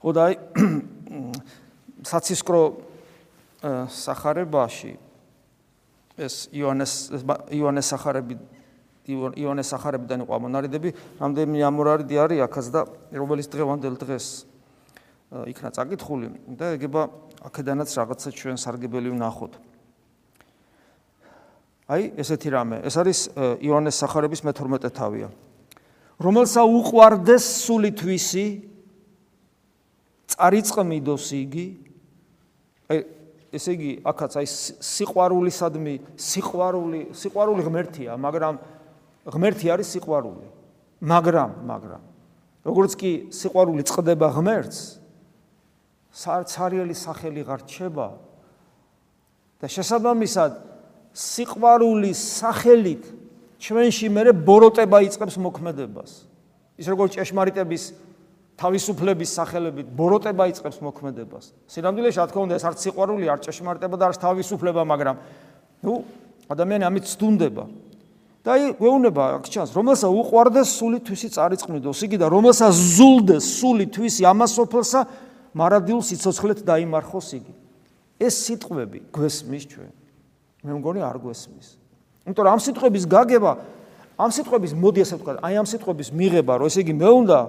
[0.05, 0.37] ოდაი
[2.11, 2.61] საცისკრო
[3.89, 4.93] სახარებაში
[6.15, 6.93] ეს იონეს
[7.51, 8.37] იონეს სახარები
[9.05, 10.89] იონეს სახარებიდან იყო ამონარიდები,
[11.21, 12.81] რამდენი ამორარიდი არის აქაც და
[13.13, 14.25] რომელიც დღევანდელ დღეს
[15.51, 17.01] იქნა წაკითხული და ეგება
[17.45, 19.53] აქედანაც რაღაცა ჩვენ სარგებელი ვნახოთ.
[21.85, 23.19] აი, ესეთი რამე, ეს არის
[23.61, 25.29] იონეს სახარების მე-12 თავია.
[26.17, 28.45] რომელსა უყვარდეს სული თვისი
[30.31, 31.67] წარიწყმიდოს იგი.
[32.89, 32.99] აი
[33.55, 34.47] ესე იგი აქაც აი
[34.83, 38.55] სიყვარულისადმი სიყვარული სიყვარული ღმერთია მაგრამ
[39.25, 40.47] ღმერთი არის სიყვარული.
[41.05, 42.03] მაგრამ მაგრამ
[42.65, 44.79] როგორც კი სიყვარული წყდება ღმერთს
[46.15, 48.07] სარცარიელი სახელი გარჩება
[49.61, 50.51] და შესაბამისად
[51.15, 53.03] სიყვარულის სახელით
[53.59, 56.11] ჩვენში მე ბოროტება იწყებს მოქმედებას.
[56.75, 57.83] ის როგორც ჭეშმარიტების
[58.55, 61.45] თავისუფლების სახელებით ბოროტება იწყებს მოქმედებას.
[61.67, 65.15] სინამდვილეში რა თქმა უნდა ეს არც სიყვარული, არც ჭეშმარიტება და არც თავისუფლება, მაგრამ
[65.83, 65.93] ნუ
[66.47, 67.63] ადამიანი ამით სტუნდება.
[68.45, 73.89] და აი გვეუბნება აქ ჩანს, რომელსა უყვარდეს სული თვისი წარიწყმიდოს, იგი და რომელსა ზულდეს სული
[73.89, 75.01] თვისი ამასოფლსა,
[75.57, 77.53] მარადილ სიცოცხლეთ დაიმარხოს იგი.
[78.21, 79.91] ეს სიტყვები გვესმის ჩვენ.
[80.61, 81.67] მე მგონი არ გვესმის.
[82.21, 83.51] იმიტომ რომ ამ სიტყვების გაგება,
[84.15, 87.39] ამ სიტყვების მოდი ასე ვთქვა, აი ამ სიტყვების მიღება, რომ ესე იგი მე უნდა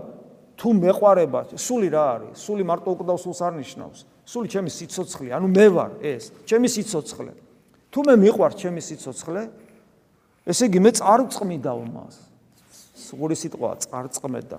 [0.57, 2.37] თუ მეყარება, სული რა არის?
[2.41, 3.99] სული მარტო უკვდავ სულს არ ნიშნავს.
[4.27, 7.33] სული ჩემი სიცოცხლე, ანუ მე ვარ ეს, ჩემი სიცოცხლე.
[7.93, 9.43] თუ მე მიყვარ ჩემი სიცოცხლე,
[10.49, 12.15] ესე იგი მე წარწმიდავ მას.
[12.97, 14.59] სული სიტყვა წარწმედა.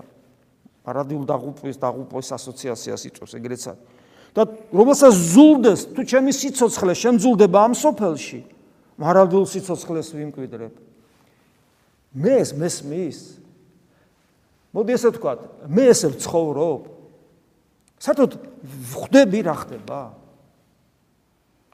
[0.88, 3.72] არადილ დაღუპვის დაღუპვის ასოციაციას იწვევს ეგრეცა.
[4.34, 8.40] და რომელსაც ზულდეს, თუ ჩემი სიცოცხლე შემძულდება ამ სოფელში,
[9.00, 10.74] მარადილ სიცოცხლეს ვიმკვიდრებ.
[12.14, 13.18] მე ეს მესმის?
[14.74, 15.32] მოდი ესე ვთქვა,
[15.68, 16.82] მე ესე ვცხოვრობ.
[17.98, 18.30] საერთოდ
[18.92, 20.00] ხვდები რა ხდება?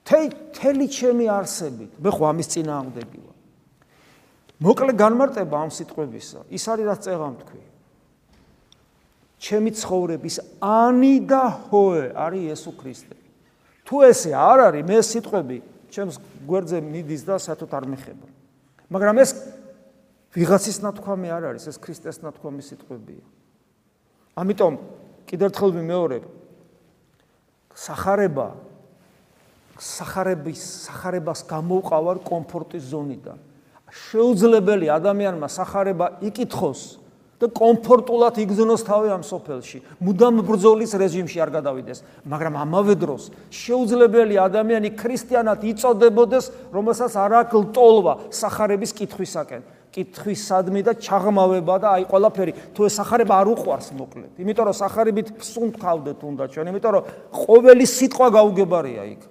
[0.05, 3.37] თელი ჩემი არსებით, მე ხო ამის წინააღმდეგი ვარ.
[4.61, 7.63] მოკლე განმარტება ამ სიტყვებისა, ის არის რაც წეღამ თქვი.
[9.45, 13.17] ჩემი ცხოვრების ანი და ჰოე არის იესო ქრისტე.
[13.85, 15.57] თუ ესე არ არის, მე სიტყვები
[15.93, 16.17] ჩემს
[16.49, 18.27] გვერდზე მიდის და საერთოდ არ მეხება.
[18.89, 19.31] მაგრამ ეს
[20.35, 23.23] ვიღაცის ნათქვამი არ არის, ეს ქრისტეს ნათქვამი სიტყვებია.
[24.35, 24.75] ამიტომ
[25.31, 26.25] კიდევ ერთხელ ვიმეორებ
[27.75, 28.49] სახარება
[29.79, 33.39] სახარების სახარებას გამოვყავარ კომფორტის ზონიდან.
[33.95, 36.99] შეუძლებელი ადამიანმა სახარება იკითხოს
[37.39, 39.79] და კომფორტულად იგზნოს თავი ამ სოფელში.
[40.03, 46.45] მუდამ ბრძოლის რეჟიმში არ გადავიდეს, მაგრამ ამავე დროს შეუძლებელი ადამიანი ქრისტიანად იწოდებოდეს,
[46.75, 49.63] რომელსაც არ აქვს ტოლვა სახარების კითხვისაკენ.
[49.95, 52.53] კითხვისადმი და ჩაღმავება და აი ყველაფერი.
[52.75, 54.31] თუ ეს სახარება არ უყვარს მოკლედ.
[54.43, 56.67] იმიტომ რომ სახარებით სუნთქავდეთ უნდა ჩვენ.
[56.75, 59.23] იმიტომ რომ ყოველი სიტყვა გაუგებარია იქ.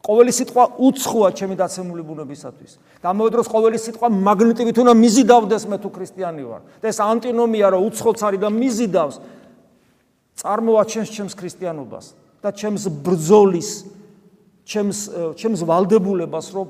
[0.00, 2.72] ყოველი სიტყვა უცხოა ჩემი დაცემული ბუნებისათვის.
[3.02, 6.62] და ამავე დროს ყოველი სიტყვა მაგნიტივით უნდა მიზიდავდეს მე თუ ქრისტიანი ვარ.
[6.80, 9.16] და ეს ანტინომია რომ უცხოც არის და მიზიდავს
[10.40, 12.06] წარმოაჩენს ჩემს ქრისტიანობას
[12.40, 13.70] და ჩემს ბრძოლის
[14.64, 14.98] ჩემს
[15.36, 16.66] ჩემს ვალდებულებას რომ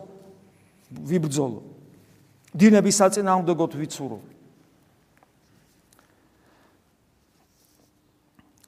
[0.90, 1.69] ვიბრძოლო
[2.56, 4.18] დინების საწინააღმდეგოდ ვიცურო.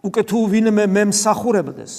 [0.03, 1.95] უკე თუ ვინმე მე მსახურებდეს.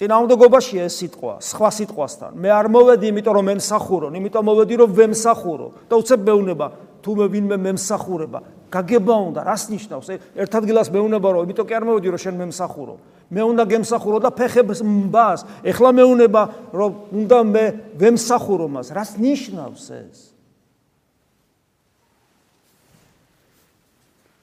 [0.00, 2.32] წინააღმდეგობაში ეს სიტყვა, სხვა სიტყვასთან.
[2.32, 5.66] მე არ მოვედი, იმიტომ რომ მე მსახურო, იმიტომ მოვედი რომ ვემსახურო.
[5.88, 6.66] და უცებ მეუნება,
[7.00, 8.38] თუ მე ვინმე მე მსახურება,
[8.70, 10.06] გაგება უნდა, რას ნიშნავს?
[10.36, 12.94] ერთ ადგილას მეუნება რომ, იმიტომ კი არ მოვედი რომ შენ მე მსახურო.
[13.30, 15.46] მე უნდა გემსახურო და ფეხებს mbas.
[15.62, 16.42] ეხლა მეუნება
[16.74, 18.90] რომ უნდა მე ვემსახურო მას.
[18.90, 20.18] რას ნიშნავს ეს?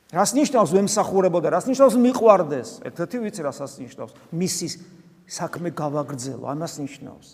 [0.07, 2.69] რას ნიშნავს ვემსახურებო და რას ნიშნავს მიყვარდეს?
[2.87, 4.11] ერთ-ერთი ვიცი რასაც ნიშნავს.
[4.31, 4.67] მისი
[5.27, 7.27] საქმე გავაგრძელო, ამას ნიშნავს.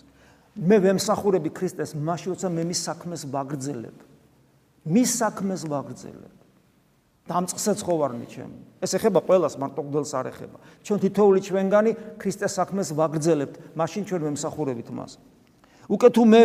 [0.58, 4.13] მე ვემსახურები ქრისტეს მაშინ, როცა მე მის საქმეს ვაგრძელებ.
[4.84, 6.34] მის საქმეს ვაგრძელებ.
[7.24, 8.58] დამწყსეც ხო ვარნი ჩემი.
[8.84, 10.58] ეს ეხება ყველას, მარტო გდელს არ ეხება.
[10.84, 15.16] ჩვენ თითოეული ჩვენგანი ქრისტეს საქმეს ვაგრძელებთ, მაშინ ჩვენ მემსახურებით მას.
[15.88, 16.42] უკე თუ მე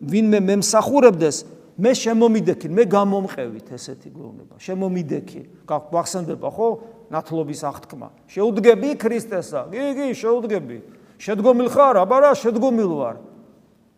[0.00, 1.36] ვინმე მემსახურებდეს,
[1.76, 4.56] მე შემომიდექი, მე გამომყევით ესეთი გონება.
[4.56, 5.40] შემომიდექი.
[5.68, 6.68] გახსენდება ხო?
[7.12, 8.08] ნათლობის აღთქმა.
[8.32, 9.68] შეუდგები ქრისტესა?
[9.68, 10.76] კი, კი, შეუდგები.
[11.20, 12.00] შედგომილ ხარ?
[12.00, 13.16] აბა რა, შედგომილ ვარ.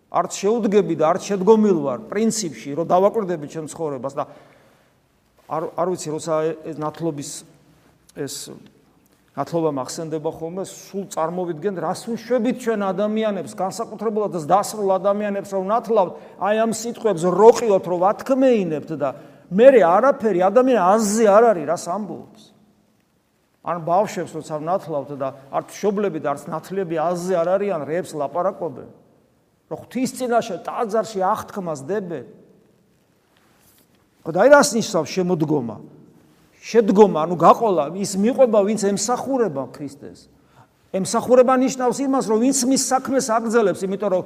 [0.09, 4.25] არც შეუდგები და არც შედგომილ ვარ პრინციპში, რომ დავაკვირდები ჩემ ცხოვრებას და
[5.49, 7.31] არ არ ვიცი, როცა ეს ნათლობის
[8.17, 8.35] ეს
[9.39, 16.57] ნათლობა მახსენდება ხოლმე, სულ წარმოვიდგენ, რას უშვებით ჩვენ ადამიანებს, განსაკუთრებულად დასრულ ადამიანებს, რომ ნათლავთ აი
[16.65, 19.09] ამ სიტყვებს როყიოთ, რომ ვათქმეინებთ და
[19.49, 22.43] მე არაფერი ადამიანი აზზე არ არის, რას ამბობს.
[23.69, 28.89] ან ბავშვებს როცა ნათლავთ და არც შობლები და არც ნათლები აზზე არ არიან, რეებს ლაპარაკობენ.
[29.69, 32.27] რომ ღვთის წინაშე ტაძარში აღთქმას დებენ.
[34.25, 35.77] ხო და აი რას ნიშნავს შემოდგომა?
[36.59, 40.29] შედგომა, ანუ გაყოლა, ის მიყვება, ვინც ემსახურება ქრისტეს.
[40.93, 44.23] ემსახურება ნიშნავს იმას, რომ ვინც მის საქმეს აგრძელებს, იმიტომ რომ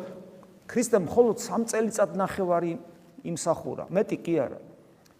[0.71, 2.73] ქრისტემ მხოლოდ 3 წელიწად ნახევარი
[3.27, 4.61] იმსახურა, მეტი კი არა.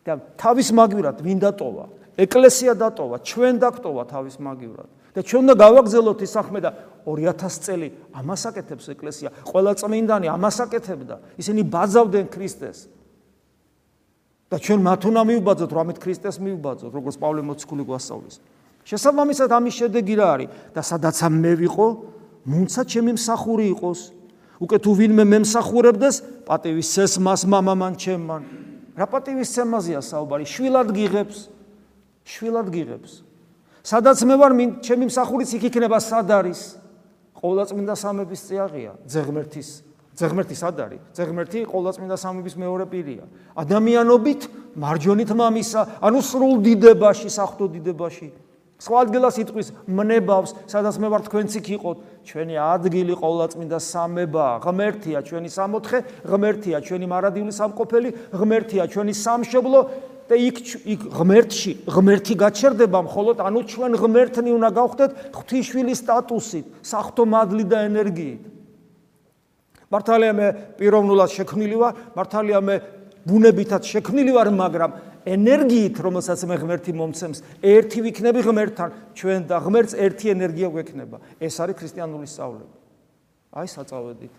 [0.03, 1.85] და თავის მაგივრად ვინ დატოვა?
[2.19, 4.89] ეკლესია დატოვა, ჩვენ დაგტოვა თავის მაგივრად.
[5.13, 6.71] და ჩვენ უნდა გავაგზავნოთ ის საქმე და
[7.07, 9.29] 2000 წელი ამას აკეთებს ეკლესია.
[9.47, 11.17] ყველა წმინდანი ამას აკეთებდა.
[11.39, 12.79] ისინი ბაძავდნენ ქრისტეს.
[14.53, 18.37] და ჩვენ მათ უნდა მივბაძოთ, რომ ამით ქრისტეს მივბაძოთ, როგორც პავლე მოციქული გვასწავლის.
[18.85, 20.49] შესაბამისად ამის შედეგი რა არის?
[20.77, 21.87] და სადაც ამ მე ვიყო,
[22.45, 24.01] მუნცა ჩემი მსახური იყოს.
[24.61, 28.43] უკვე თუ ვინმე მე მსახურებდეს, პატივისცემს მას მამამან ჩემმან.
[28.93, 30.45] რა პატივისცემაზეა საუბარი?
[30.45, 31.49] შვილად გიღებს.
[32.29, 33.13] შვილად გიღებს.
[33.83, 34.53] სადაც მე ვარ,
[34.85, 36.82] ჩემი მსახურიც იქ იქნება სად არის?
[37.43, 39.69] ყოვლადწმინდა სამების წიაღია, ზეღმერთის
[40.13, 41.01] ზეღმერთი სად არის?
[41.17, 43.25] ზეღმერთი ყოვლადწმინდა სამების მეორე პირია.
[43.57, 44.41] ადამიანობით
[44.77, 48.29] მარჯვენით მამისა, ანუ სრულ დიდებაში, საფრთხო დიდებაში.
[48.83, 51.97] სხვა ადგილას იტყვის მნებავს, სადაც მე ვარ თქვენც იქ იყოთ.
[52.27, 59.81] ჩვენი ადგილი ყოვლადწმინდა სამება, ღმერთია ჩვენი სამოთხე, ღმერთია ჩვენი მარადიული სამყოფელი, ღმერთია ჩვენი სამშობლო
[60.29, 60.57] და იქ
[60.87, 67.79] იქ ღმერთში ღმერთი გაჩერდება მხოლოდ ანუ ჩვენ ღმერთნი უნდა გავხდეთ ღვთისშვილის სტატუსით, საფრთხო მადლი და
[67.89, 68.43] ენერგიით.
[69.93, 70.47] მართალია მე
[70.81, 72.77] პიროვნულად შექმნილი ვარ, მართალია მე
[73.29, 74.91] ბუნებითაც შექმნილი ვარ, მაგრამ
[75.29, 81.17] ენერგიით, რომელსაც მე ღმერთი მომცემს, ერთი ვიქნები ღმერთთან, ჩვენ და ღმერთს ერთი ენერგია გვექნება.
[81.39, 82.75] ეს არის ქრისტიანული სწავლება.
[83.53, 84.33] აი საწავედით.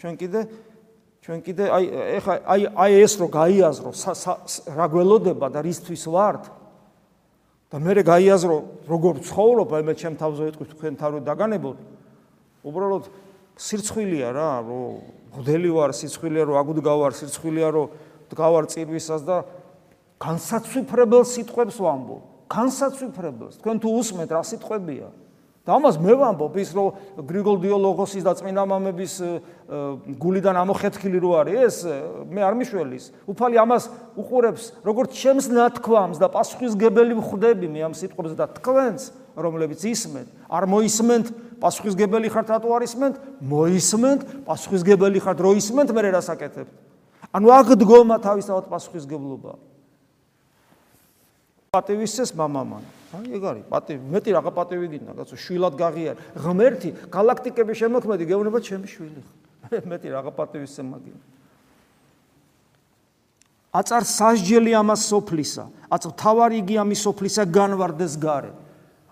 [0.00, 0.40] ჩვენ კიდე
[1.26, 1.84] ჩვენ კიდე აი
[2.22, 3.90] ეხა აი აი ეს რო გაიაზრო
[4.78, 6.44] რა გველოდება და რისთვის ვართ
[7.66, 11.78] და მე გაიაზრო როგორ ცხოვრობ აი მე ჩემ თავზე ვიტყვი თქვენ თავი დაგანებოთ
[12.66, 13.04] უბრალოდ
[13.56, 14.96] სირცხვილია რა, რომ
[15.40, 17.86] ღდელი ვარ, სიცხვილია, რომ აგუდგავარ, სიცხვილია, რომ
[18.32, 19.36] დგავარ წირვისას და
[20.20, 22.22] განსაცვიფრებელ სიტყვებს ვამბობ.
[22.52, 23.54] განსაცვიფრებელს.
[23.60, 25.08] თქვენ თუ უსმენთ რა სიტყვებია?
[25.66, 26.94] და ამას მე ვამბობ ის რომ
[27.26, 29.14] გრიგოლ დიოლოგოსის და წმინდა მამების
[30.22, 31.76] გულიდან ამოხეთქილი რო არის ეს
[32.30, 33.04] მე არ მიშველის.
[33.26, 39.82] უფალი ამას უყურებს როგორც ჩემს ნათქვამს და პასუხისგებელი ვხვდები მე ამ სიტყვებს და თქვენს რომლებიც
[39.84, 41.26] ისმენთ, არ მოისმენთ
[41.60, 43.14] პასუხისგებელი ხართ რატო არ ისმენთ?
[43.44, 46.72] მოისმენთ, პასუხისგებელი ხართ რო ისმენთ, მე რას აკეთებთ?
[47.36, 49.52] ანუ აქ დგომა თავისთავად პასუხისგებლობა.
[51.76, 52.95] პატივისცეს მამამან.
[53.14, 56.16] აი ეგ არის, პატივი, მეტი რაღა პატივი გინდა, კაცო, შვილად გაღიარ.
[56.42, 59.22] ღმერთი, galaktikების შემოქმედი გეუბნება ჩემი შვილი.
[59.90, 61.16] მეტი რაღა პატივისცე მაგინ.
[63.76, 68.50] აწარ სასჯელი ამას სოფლისა, აწ თავარი იგი ამის სოფლისა განვარდეს გარე.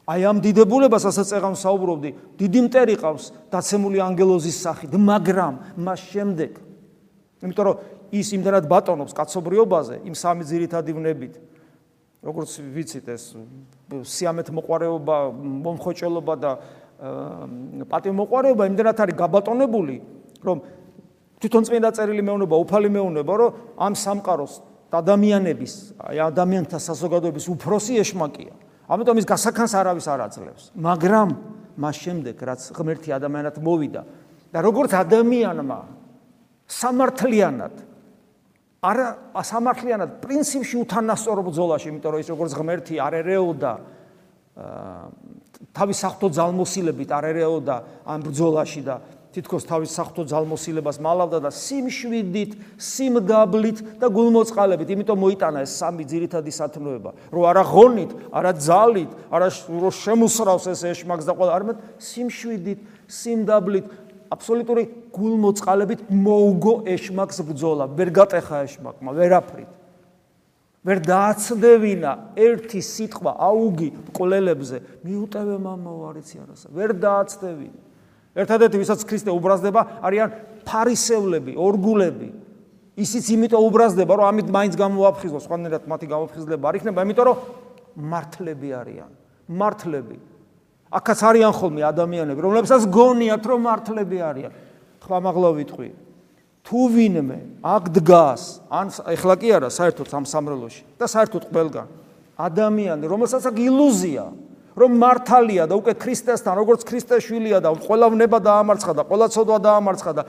[0.09, 6.65] აი ამ დიდებულებას ასაც ეღამ საუბრობდი, დიდი მტერი ყავს დაცემული ანგელოზის სახით, მაგრამ მას შემდეგ
[7.45, 7.77] იმიტომ რომ
[8.15, 11.37] ის იმდანად ბატონობს კაცობრიობაზე იმ სამი ძირითადი ვნებით
[12.25, 13.25] როგორც ვიცით ეს
[13.91, 15.17] სიამეთ მოყარეობა,
[15.65, 16.51] მომხოჭელობა და
[17.91, 19.97] პატივმოყარეობა იმდანად არის გაბატონებული,
[20.45, 20.59] რომ
[21.43, 24.55] თვითონ წმინდა წერილი მეუნება, უფალი მეუნება, რომ ამ სამყაროს
[24.95, 28.55] ადამიანების, აი ადამიანთა საზოგადოების უფროსი ეშმაკია.
[28.89, 30.65] ამიტომ ის გასახანს არავის არ აძლევს.
[30.77, 31.29] მაგრამ
[31.77, 34.03] მას შემდეგ, რაც ღმერთი ადამიანად მოვიდა
[34.55, 35.81] და როგორც ადამიანმა
[36.69, 37.75] სამართლიანად
[38.85, 39.09] არა
[39.49, 43.73] სამართლიანად პრინციპში უთანასწორო ბრძოლაში, იმიტომ რომ ის როგორც ღმერთი არ ერეოდა
[45.75, 48.97] თავის საფრთხო ძალმოსილებით არ ერეოდა ამ ბრძოლაში და
[49.35, 56.53] თითქოს თავის საფრთხო ძალმოსილებას მალავდა და სიმშვიდით, სიმდაბლით და გულმოწყალებით, იმიტომ მოიტანა ეს სამი ძირითადი
[56.55, 59.49] სათნოება, რომ არა ღონით, არა ძალით, არა
[59.99, 63.87] შემოსრავს ეს ეშმაკს და ყველა, არამედ სიმშვიდით, სიმდაბლით,
[64.35, 69.71] აბსოლუტური გულმოწყალებით მოუგო ეშმაკს ბრძოლა, ვერ გატეხა ეშმაკმა, ვერაფრით.
[70.85, 77.81] ვერ დააცდევინა ერთი სიტყვა აუგი ყოლელებზე, მიუტევე მამა ვარიცი არასა, ვერ დააცდევინა.
[78.35, 80.29] ერთადერთი ვისაც ქრისტე უბრაზდება არიან
[80.67, 82.29] ფარისევლები, ორგულები.
[82.99, 87.39] ისიც იმიტომ უბრაზდება, რომ ამით მაინც გამოაფხიზო, სხვანაირად მათი გამოფხიზლება არ იქნება, იმიტომ რომ
[87.95, 89.11] მართლები არიან.
[89.49, 90.17] მართლები.
[90.95, 94.53] აქაც არიან ხოლმე ადამიანები, რომლებსაც გონიათ, რომ მართლები არიან.
[95.05, 95.89] ხმამაღლა ვიტყვი.
[96.65, 101.89] თუ ვინმე აქ დგას, ან ეხლა კი არა, საერთოდ ამ სამრელოში და საერთოდ ყველგან
[102.41, 104.25] ადამიანი, რომელსაც აქ ილუზია,
[104.73, 109.59] რომ მართალია და უკვე ქრისტესთან, როგორც ქრისტეს შვილია და ყველა ვნება დაამარცხა და ყველა ცოდვა
[109.61, 110.23] დაამარცხა და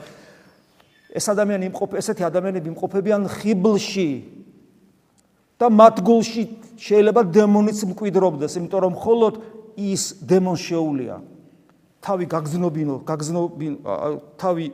[1.16, 4.10] ეს ადამიანი იმყოფ ესეთი ადამიანები იმყოფებიან ხიბლში
[5.56, 6.42] და მათ გულში
[6.76, 9.34] შეიძლება დემონიც მკვიდრობდეს, იმიტომ რომ მხოლოდ
[9.76, 11.16] ის დემონს შეუულია
[12.06, 13.72] თავი გაგზნობინო, გაგზნობინ
[14.38, 14.66] თავი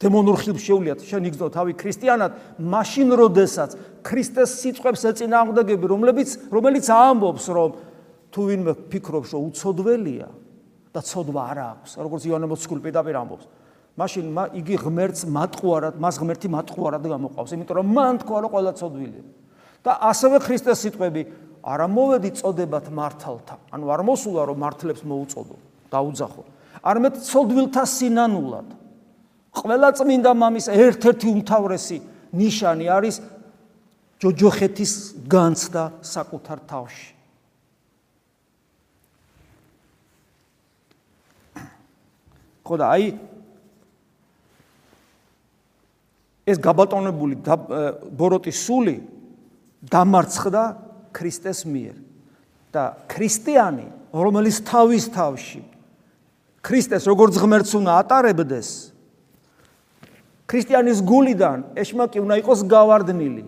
[0.00, 7.44] დემონურ ხილს შეულიათ შენ იგზნო თავი ქრისტიანად, მაშინ როდესაც ქრისტეს სიტყვებს ეწინააღმდეგები, რომლებიც რომელიც ამბობს,
[7.56, 7.76] რომ
[8.34, 10.28] თუ ვინმე ფიქრობს, რომ უცოდველია
[10.94, 13.46] და ცოდვა არ აქვს, როგორც იონე მოციქული პედაპირ ამბობს,
[13.94, 14.24] მაშინ
[14.58, 19.24] იგი ღმერთს მატყუარად, მას ღმერთი მატყუარად გამოყავს, იმიტომ რომ მან თქვა, რომ ყველა ცოდვილია.
[19.84, 21.22] და ასევე ქრისტეს სიტყვები
[21.64, 23.56] არ ამოვედი წოდებათ მართალთა.
[23.72, 25.56] ანუ არ მოსულა რომ მართლებს მოუწოდო,
[25.88, 26.42] დაუძახო.
[26.84, 28.68] არამედ ცოდვილთა სინანულად.
[29.54, 31.98] ყველა წმინდა მამის ერთ-ერთი უმთავრესი
[32.36, 33.16] ნიშანი არის
[34.20, 34.92] ჯოჯოხეთის
[35.24, 37.08] განცდა საკუთარ თავში.
[42.64, 43.06] ხო და აი
[46.44, 47.40] ეს გაბატონებული
[48.12, 48.96] ბოროტის სული
[49.84, 50.62] დამარცხდა
[51.14, 51.96] ქრისტეს მიერ.
[52.74, 55.62] და ქრისტიანი რომელიც თავის თავში
[56.58, 58.70] ქრისტეს როგორც ღმერთს უნდა ატარებდეს
[60.50, 63.44] ქრისტიანის გულიდან ეშმაკი უნდა იყოს გავარდნილი.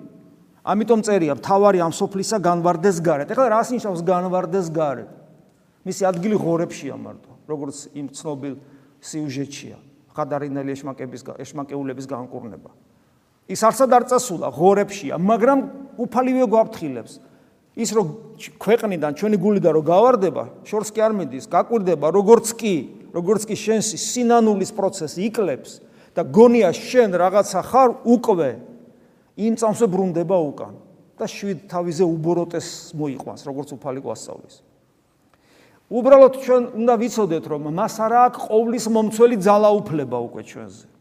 [0.67, 3.29] ამიტომ წერია თავარი ამ სოფლისა განვარდეს გარეთ.
[3.35, 5.11] ეხლა რას ნიშნავს განვარდეს გარეთ?
[5.87, 8.55] მისი ადგილი ღორებშია მარტო როგორც იმ ცნობილ
[9.03, 9.77] სიუჟეტშია.
[10.17, 12.71] ხადარინელი ეშმაკების ეშმაკეულების განკურნება.
[13.47, 15.59] ის არსად არ წასულა ღორებშია მაგრამ
[16.03, 17.13] უფალივე გვაფრთხილებს
[17.77, 18.07] ის რომ
[18.57, 22.75] ქვეყნიდან ჩვენი გულიდან რომ გავარდება, შორს კი არ მიდის, გაკვირდება, როგორც კი,
[23.13, 25.71] როგორც კი შენს სინანულის პროცესი იკლებს
[26.17, 28.51] და გონია შენ რაღაცა ხარ უკვე
[29.37, 30.73] იმ წამსვე ბრუნდება უკან
[31.21, 34.57] და შვიდ თავიზე უბოროტეს მოიყვანს, როგორც უფალი გვასწავლის.
[35.87, 40.96] უბრალოდ ჩვენ უნდა ვიცოდეთ, რომ მას არა აქვს ყოვლის მომცველი ძალაუფლება უკვე ჩვენზე.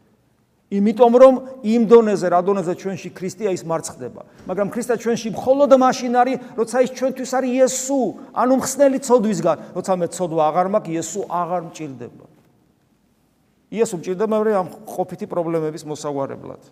[0.66, 6.12] იმიტომ რომ იმ დონეზე რა დონეზე ჩვენში ქრისტია ის მარცხდება მაგრამ ქრისტე ჩვენში მხოლოდ მაშინ
[6.18, 8.00] არის როცა ის ჩვენთვის არის იესო
[8.34, 12.26] ანუ მხსნელი ცოდვისგან როცა მე ცოდვა აღარ მაქვს იესო აღარ მჭირდება.
[13.70, 16.62] იესო მჭირდება მე ამ ყოფითი პრობლემების მოსაგვარებლად.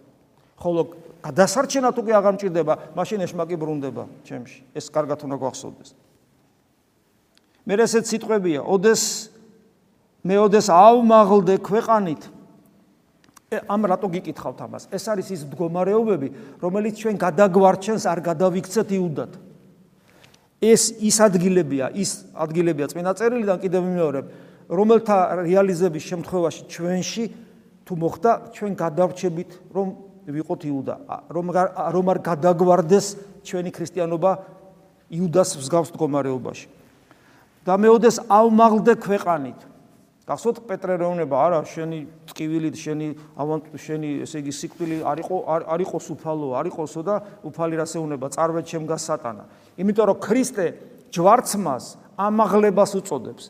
[0.59, 0.81] ხოლო
[1.23, 4.59] გადასარჩენად უკვე აღარ მჭირდება მაშინ ეშმაკი ბრუნდება ჩემში.
[4.75, 5.95] ეს კარგად უნდა გვახსოვდეს.
[7.63, 9.31] მე ესეც სიტყვებია ოდეს
[10.27, 12.34] მე ოდეს ავმაღლდე ქვეყანით
[13.53, 14.89] ამ რატო გიკითხავთ ამას?
[14.91, 16.29] ეს არის ის მდგომარეობები,
[16.63, 19.33] რომელიც ჩვენ გადაგვარჩენს, არ გადავიქცეთ იუდად.
[20.65, 24.27] ეს ის ადგილებია, ის ადგილებია წმინდა წერილიდან კიდევ ვიმეორებ,
[24.73, 27.25] რომელთა რეალიზების შემთხვევაში ჩვენში
[27.85, 29.87] თუ მოხდა, ჩვენ გადავრჩებით, რომ
[30.25, 30.95] ვიყოთ იუდა,
[31.29, 31.47] რომ
[31.93, 33.07] რომ არ გადაგვარდეს
[33.45, 34.31] ჩვენი ქრისტიანობა
[35.13, 36.67] იუდას მსგავს მდგომარეობაში.
[37.65, 39.59] და მეოდეს ავმაღლდე ქვეყანით.
[40.25, 41.99] გახსოვთ პეტრე რეუნება არა შენი
[42.33, 45.37] წკივილი შენი ავანტ შენი ესე იგი სიკვდილი არ იყო
[45.69, 49.45] არ იყოს უფალო არ იყოსო და უფალი რასეუნება წარვეთ შემგას სატანა.
[49.77, 50.67] იმიტომ რომ ქრისტე
[51.13, 51.85] ჯვარცმას
[52.17, 53.45] ამაღლებას უწოდებს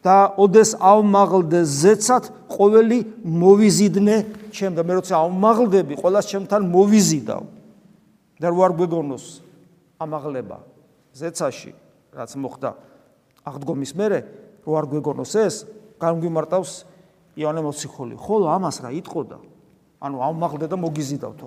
[0.00, 4.16] და ოდეს ავმაღლდე ზეცად ყოველი მოვიზიდნე
[4.48, 7.42] ჩემ და მე როცა ავმაღლდები ყოველას ჩემთან მოვიზიდავ.
[8.40, 9.24] და რო არ გვეგონოს
[10.00, 10.58] ამაღლება
[11.14, 11.72] ზეცაში
[12.16, 12.70] რაც მოხდა
[13.46, 14.18] აღდგომის მერე
[14.66, 15.54] რო არ გვეგონოს ეს
[16.04, 16.72] გამგვიმარტავს
[17.40, 18.14] იონე მოციქული.
[18.20, 19.38] ხოლო ამას რა იტყოდა?
[20.04, 21.46] ანუ ამაღლდა და მოგიზიდავთო.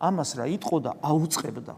[0.00, 0.90] ამას რა იტყოდა?
[1.04, 1.74] აუწყებდა.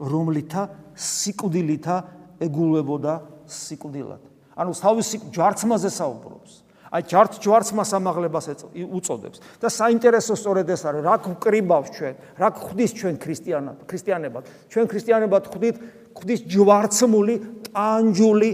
[0.00, 0.62] რომლითა
[0.96, 1.96] სიკვდილითა
[2.40, 3.14] ეგულებოდა
[3.46, 4.22] სიკვდილად.
[4.56, 6.52] ანუ თავის ჯვარცმაზე საუბრობს.
[6.92, 12.92] აი ჯართ ჯვარცმას ამაღლებას უწოდებს და საინტერესო სწორედ ეს არის რა გვკრიბავს ჩვენ რა გვხდის
[13.00, 15.76] ჩვენ ქრისტიანად ქრისტიანებად ჩვენ ქრისტიანებად ხდით
[16.12, 17.36] ხდის ჯვარცმული
[17.72, 18.50] ტანჯული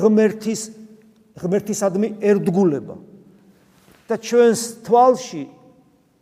[0.00, 0.62] ღმერთის
[1.38, 2.96] ღმერთისადმი ერთგულება.
[4.04, 5.42] და ჩვენს თვალში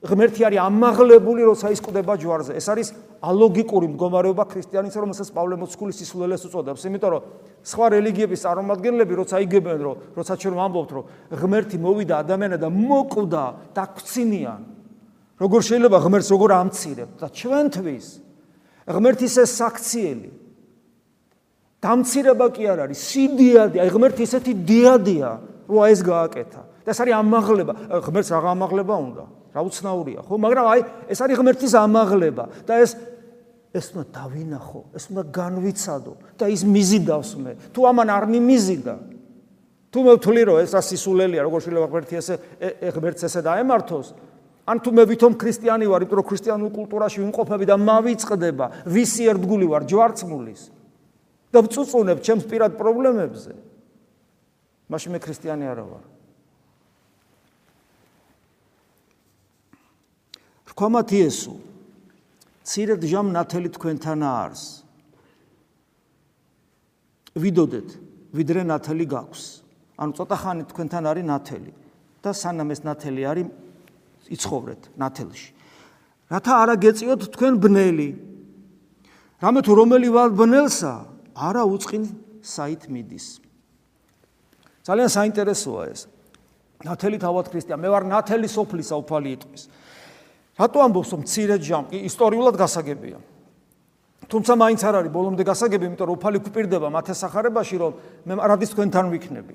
[0.03, 2.55] ღმერთი არის ამაღლებული, როცა ის ყდება ჯვარზე.
[2.59, 2.89] ეს არის
[3.23, 7.23] ალოგიკური მდგომარეობა ქრისტიანის, რომელსაც პავლე მოციქულის სისულელეს უწოდებს, იმიტომ რომ
[7.63, 11.05] სხვა რელიგიების წარმომადგენლები, როცა იგებენ, რომ როცა ჩვენ ვამბობთ, რომ
[11.39, 13.45] ღმერთი მოვიდა ადამიანად და მოკვდა
[13.75, 14.61] და ქცინიან,
[15.39, 18.07] როგორ შეიძლება ღმერთს როგორ ამცირებთ და ჩვენთვის
[18.91, 20.31] ღმერთის ეს საქციელი
[21.83, 25.31] დამცირება კი არ არის, სიდიადი, აი ღმერთი ესეთი დიადია,
[25.67, 26.63] რომ აი ეს გააკეთა.
[26.83, 27.73] და ეს არის ამაღლება,
[28.07, 29.25] ღმერთს რა ამაღლება უნდა?
[29.55, 30.35] რა უცნაურია, ხო?
[30.39, 30.81] მაგრამ აი
[31.11, 32.91] ეს არის ღმერთის ამაღლება და ეს
[33.73, 37.53] ეს უნდა დავინახო, ეს უნდა განვიცადო და ის მიზიდავს მე.
[37.73, 38.95] თუ ამან არ მიმიზიდა,
[39.93, 42.35] თუ მე ვთვლი რომ ეს რასისულელია, როგორ შეიძლება ღმერთი ესე
[42.93, 44.07] ღმერთს ესე დაემართოს,
[44.69, 49.67] ან თუ მე ვითომ ქრისტიანი ვარ, იმიტომ რომ ქრისტიანულ კულტურაში ვიმყოფები და მავიწყდება, ვისი ერთგული
[49.73, 50.82] ვარ ჯვარცმულის
[51.53, 53.53] და ვწუწუნებ ჩემს პირად პრობლემებზე.
[54.89, 56.05] მაშინ მე ქრისტიანი არა ვარ.
[60.73, 61.55] რქომათ იესო
[62.65, 64.63] ცირედ ჟამ ნათელი თქვენთან არის.
[67.37, 67.89] ვიდოდეთ,
[68.33, 69.43] ვიდრე ნათელი გაქვს.
[70.01, 71.73] ანუ ცოტა ხანი თქვენთან არის ნათელი
[72.25, 73.49] და სანამ ეს ნათელი არის
[74.33, 75.51] იცხოვრეთ ნათელში.
[76.33, 78.11] რათა არა გეწიოთ თქვენ ბნელი.
[79.43, 82.05] რამე თუ რომელი ვალ ბნელსა, არა უצყინ
[82.43, 83.27] საით მიდის.
[84.83, 86.07] ძალიან საინტერესოა ეს.
[86.83, 89.63] ნათელი თავად ქრისტიან, მე ვარ ნათელი სოფლისა უფალი იტყვის.
[90.59, 93.19] რატო ამბობს რომ მცირე ჯამკი ისტორიულად გასაგებია?
[94.27, 97.93] თუმცა მაინც არ არის ბოლომდე გასაგები, იმიტომ რომ უფალი გვპირდება მათ ესახარებაში, რომ
[98.27, 99.55] მე რადის თქვენთან ვიქნები.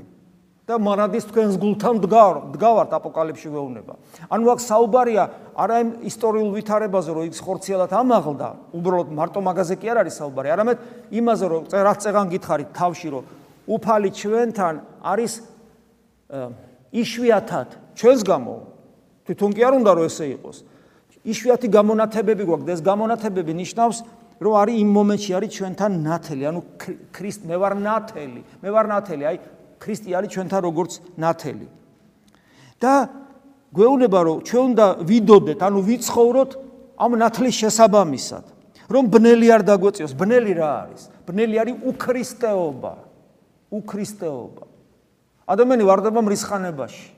[0.67, 3.93] და მარადის თქვენს გულთან დგავ დგავართ აპოკალიფში ვეუბნება.
[4.27, 5.23] ანუ აქ საუბარია
[5.55, 10.47] არა იმ ისტორიულ ვითარებაზე, რომ ის ხორციელად ამაღლდა, უბრალოდ მარტო მაგაზე კი არ არის საუბარი,
[10.51, 13.23] არამედ იმაზე, რომ წერაც წეგან გითხარით თავში, რომ
[13.63, 14.75] უფალი ჩვენთან
[15.07, 15.33] არის
[16.91, 18.55] იშვიათად ჩვენს გამო.
[19.23, 20.57] თვითონ კი არ უნდა რომ ესე იყოს.
[21.27, 23.97] იშვიათი გამონათებები გვაქვს და ეს გამონათებები ნიშნავს
[24.37, 26.61] რომ არის იმ მომენტში არის ჩვენთან ნათელი, ანუ
[27.15, 29.37] ქრისტ მე ვარ ნათელი, მე ვარ ნათელი, აი
[29.79, 31.67] ქრისტე არის ჩვენთან როგორც ნათელი.
[32.77, 32.93] და
[33.73, 36.51] გვეუბნება რომ ჩვენ უნდა ვიდოდეთ, ანუ ვიცხოვროთ
[36.97, 38.45] ამ ნათლის შესაბამისად.
[38.87, 41.01] რომ ბნელი არ დაგვეწიოს, ბნელი რა არის?
[41.27, 42.93] ბნელი არის უქრისტეობა.
[43.67, 44.63] უქრისტეობა.
[45.47, 47.17] ადამიანი ვარდება მრისხანებაში.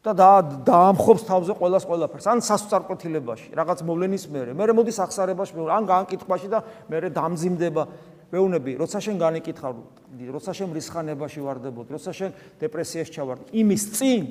[0.00, 0.16] და
[0.64, 4.56] დაამხობს თავზე ყოველას ყოველაფერს, ან სასწარკვეთილებაში, რაღაც მოვლენის მერე.
[4.56, 7.82] მერე მოდის ახსარებაში, ან განკითხვაში და მერე დამძიმდება.
[8.30, 12.30] მეუბნები, როცა შენ განეკითხავდი, როცა შენ რისხანებაში ვარდებოდი, როცა შენ
[12.62, 14.22] დეპრესიაში ჩავარდი, იმის წინ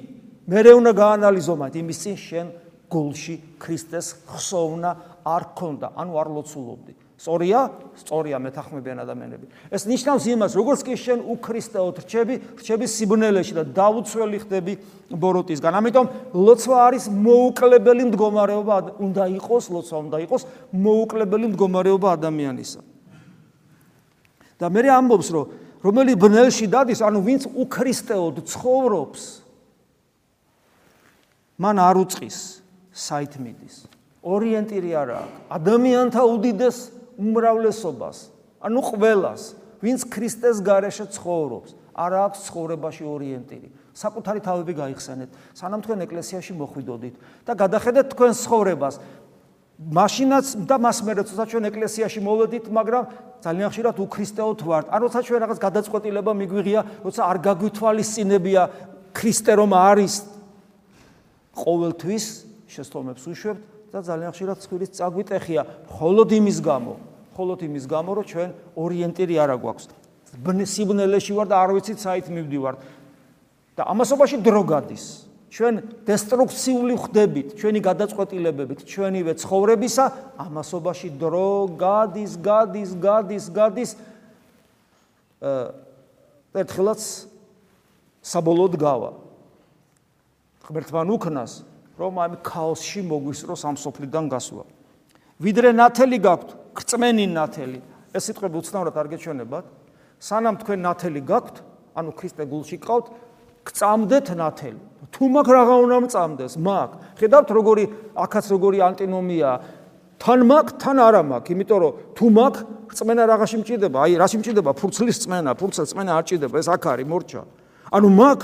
[0.49, 2.47] მერე უნდა გაანალიზო მათ, იმის წინ შენ
[2.89, 4.91] გულში ქრისტეს ხსოვნა
[5.27, 6.93] არ ქონდა, ანუ არ ლოცულობდი.
[7.19, 7.59] სწორია?
[7.99, 9.45] სწორია მეთანხმებიან ადამიანები.
[9.75, 14.73] ეს ნიშნავს იმას, როგორც კი შენ უქრისტეოდ რჩები, რჩები სიბნელეში და დაუცველი ხდები
[15.11, 15.73] ბოროტისგან.
[15.75, 22.88] ამიტომ ლოცვა არის მოუკლებელი მდგომარეობა, უნდა იყოს ლოცვა, უნდა იყოს მოუკლებელი მდგომარეობა ადამიანისა.
[24.59, 25.45] და მე ამბობს რომ
[25.79, 29.23] რომელი ბნელში დადის ანუ ვინც უქრისტეოდ ცხოვრობს
[31.59, 32.37] მან არ უწყის
[32.91, 33.75] საით მიდის.
[34.19, 35.21] ორიენტირი არა
[35.55, 36.77] ადამიანთა უდიდეს
[37.15, 38.17] უმრავლესობას
[38.59, 39.41] ანუ ყველას
[39.79, 43.69] ვინც ქრისტეს გარეშე ცხოვრობს არ აქვს ცხოვრებაში ორიენტირი.
[43.99, 45.29] საკუთარი თავები გაიხსენეთ.
[45.59, 48.95] სანამ თქვენ ეკლესიაში მოხვიდოდით და გადახედეთ თქვენ ცხოვრებას
[49.79, 53.03] მაშინაც და მას მე როცა ჩვენ ეკლესიაში მოვედით, მაგრამ
[53.39, 54.85] ძალიან ხშირად უქრისტეოდ ვართ.
[54.91, 58.61] ან როცა ჩვენ რაღაც გადაწყვეტილება მიგვიღია, როცა არ გაგვითვალისწინებია
[59.15, 60.13] ქრისტე რომ არის
[61.55, 62.25] ყოველთვის
[62.67, 63.61] შეცდომებს უშვებთ
[63.95, 66.93] და ძალიან ხშირად ცხვირის წაგვიტეხია, მხოლოდ იმის გამო,
[67.33, 69.85] მხოლოდ იმის გამო, რომ ჩვენ ორიენტირი არ აგვაქვს.
[70.75, 72.75] სიბნელეში ვარ და არ ვიცით საით მივდივარ.
[73.79, 75.28] და ამასობაში დრო გადის.
[75.49, 80.05] ჩვენ დესტრუქციული ხდებით, ჩვენი გადაწყვეტილებებით, ჩვენივე ცხოვრებისა,
[80.37, 83.91] ამასობაში დრო გადის, გადის, გადის, გადის.
[85.41, 85.89] აა
[86.53, 87.01] ერთხელაც
[88.25, 89.11] საბოლოოდ გავა.
[90.69, 91.51] ღმერთმა უქნას,
[91.97, 94.63] რომ ამ ქაოსში მოგვისწროს ამ სოფლიდან გასვლა.
[95.41, 97.79] ვიდრე ნათელი გაქვთ, გწმენი ნათელი.
[98.13, 99.65] ეს სიტყვები უცნაურად არ გეჩვენებათ.
[100.19, 101.55] სანამ თქვენ ნათელი გაქვთ,
[101.95, 103.05] ანუ ქრისტე გულში ყავთ,
[103.65, 104.81] გწამდეთ ნათელი.
[105.09, 106.89] თუ მაგ რაღა უნდა მწამდეს, მაგ.
[107.17, 107.83] ხედავთ როგორი
[108.13, 109.51] აქაც როგორი ანტინომია.
[110.19, 112.53] თან მაგ, თან არა მაგ, იმიტომ რომ თუ მაგ
[112.93, 114.71] წმენა რაღაცი მჭირდება, აი რაში მჭირდება?
[114.75, 117.41] ფურცლის წმენა, ფურცლის წმენა არ მჭირდება, ეს აქ არის მორჩა.
[117.89, 118.39] ანუ მაგ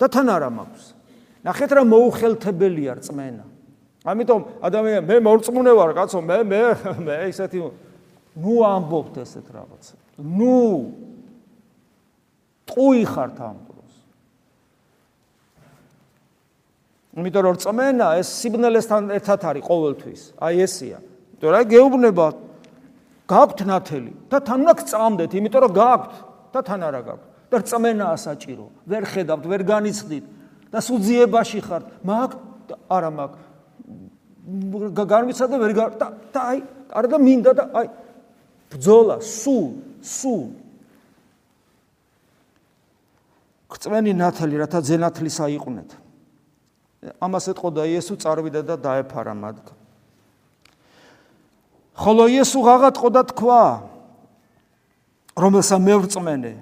[0.00, 0.84] და თან არა მაქვს.
[1.44, 3.44] ნახეთ რა მოუხელთებელია წმენა.
[4.04, 6.60] ამიტომ ადამიანი მე მორწმუნე ვარ, კაცო, მე მე
[7.04, 7.58] მე ისეთი
[8.34, 9.84] ნუ ამბობთ ესეთ რაღაც.
[10.18, 10.58] ნუ
[12.68, 13.56] ტყუი ხართ ამ
[17.14, 20.20] იმიტომ რომ წმენა ეს სიბნელესთან ერთად არის ყოველთვის.
[20.40, 20.98] აი ესია.
[21.38, 22.26] იმიტომ რომ გეუბნება
[23.30, 26.12] გაქვთ ნათელი და თან უნდა გწამდეთ, იმიტომ რომ გაქვთ
[26.52, 27.26] და თან არა გაქვთ.
[27.54, 28.66] და წმენაა საჭირო.
[28.88, 30.24] ვერ ხედავთ, ვერ განიცდით
[30.74, 31.84] და სუძიებაში ხართ.
[32.02, 32.30] მაგ
[32.90, 33.32] არა მაგ
[35.06, 36.58] განვიცადე ვერ და და აი
[36.90, 37.86] არა და მინდა და აი
[38.74, 39.68] ბძოლა სულ
[40.02, 40.44] სულ
[43.72, 45.90] გწმენი ნათელი რათა ძენათლის აიყვნეთ.
[47.20, 49.58] ამას ეთყოდა იესო წარვიდა და დაეფარა მათ.
[51.94, 53.62] ხოლო იესო ღაღატყო და თქვა
[55.36, 56.54] რომელსა მე ვრწმენე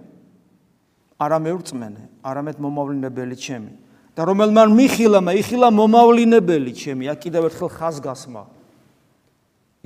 [1.22, 3.72] არა მე ვრწმენე არამედ მომავლინებელი ჩემი.
[4.12, 8.42] და რომელმან მიხილა მე იხილა მომავლინებელი ჩემი აქ კიდევ ერთხელ ხაზგასმა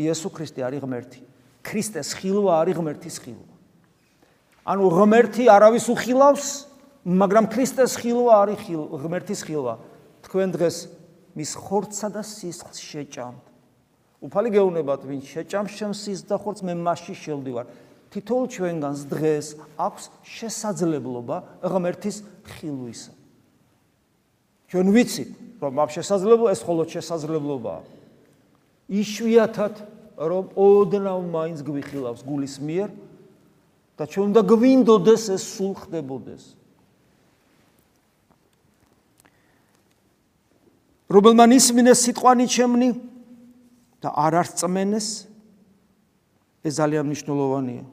[0.02, 1.20] იესო ქრისტე არის ღმერთი
[1.62, 3.54] ქრისტეს ხილვა არის ღმერთის ხილვა.
[4.66, 6.46] ანუ ღმერთი არავის უხილავს
[7.06, 9.74] მაგრამ ქრისტეს ხილვა არის ღმერთის ხილვა
[10.26, 10.76] თქვენ დღეს
[11.38, 13.44] მის ხორცსა და სისხლს შეჭამთ.
[14.26, 17.66] უფალი გეუნებათ ვინ შეჭამს ჩემს სისხლს და ხორცს მე მასში შევდივარ
[18.10, 19.46] თითოეულ ჩვენგანს დღეს
[19.76, 22.16] აქვს შესაძლებლობა ღმერთის
[22.48, 23.12] ხილვისა
[24.66, 25.30] ჩვენ ვიცით
[25.62, 27.82] რომ ამ შესაძლებლობა ეს მხოლოდ შესაძლებლობაა.
[28.86, 29.74] იშვიათად
[30.16, 32.90] რომ ოდნავ მაინც გვიხილავს გულის მიერ
[33.96, 36.44] და ჩვენ უნდა გვინდოდეს ეს სულ ხდებოდეს
[41.16, 42.88] რომელმან ისმინეს სიტყვანი ჩემნი
[44.04, 45.06] და არ არწმენეს
[46.66, 47.84] ეს ძალიან მნიშვნელოვანია.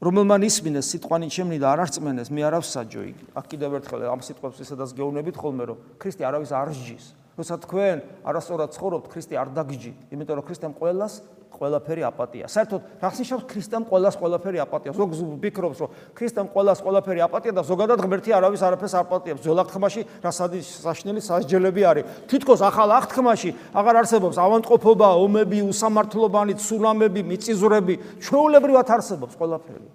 [0.00, 3.24] რომელმან ისმინეს სიტყვანი ჩემნი და არ არწმენეს მე არ ავსაჯო იგი.
[3.36, 7.04] აქ კიდევ ერთხელ ამ სიტყვებს ისედაც გეუბნებით ხოლმე რომ ქრისტე არავის არ სჯის
[7.40, 7.96] როცა თქვენ
[8.28, 11.14] არასწორად ცხოვრობთ ქრისტე არ დაგჯი იმიტომ რომ ქრისტემ ყოველას
[11.50, 12.46] ყველაფერი აპატია.
[12.48, 14.90] საერთოდ რახსნიშნავს ქრისტემ ყოველას ყველაფერი აპატია.
[14.96, 19.40] ზოგ ვფიქრობს რომ ქრისტემ ყოველას ყველაფერი აპატია და ზოგადად ღმერთი არავის არაფერს არ პატიებს.
[19.44, 22.04] ძველახთმაში რასადი საშნელი სასჯელები არის.
[22.30, 29.88] თითქოს ახალ აღთქმაში აღარ არსებობს ავანტყოფობა, ომები, უსამართლობანი, ცულამები, მიწიზვრები, ჩვეულებრივად არსებობს ყველაფერი.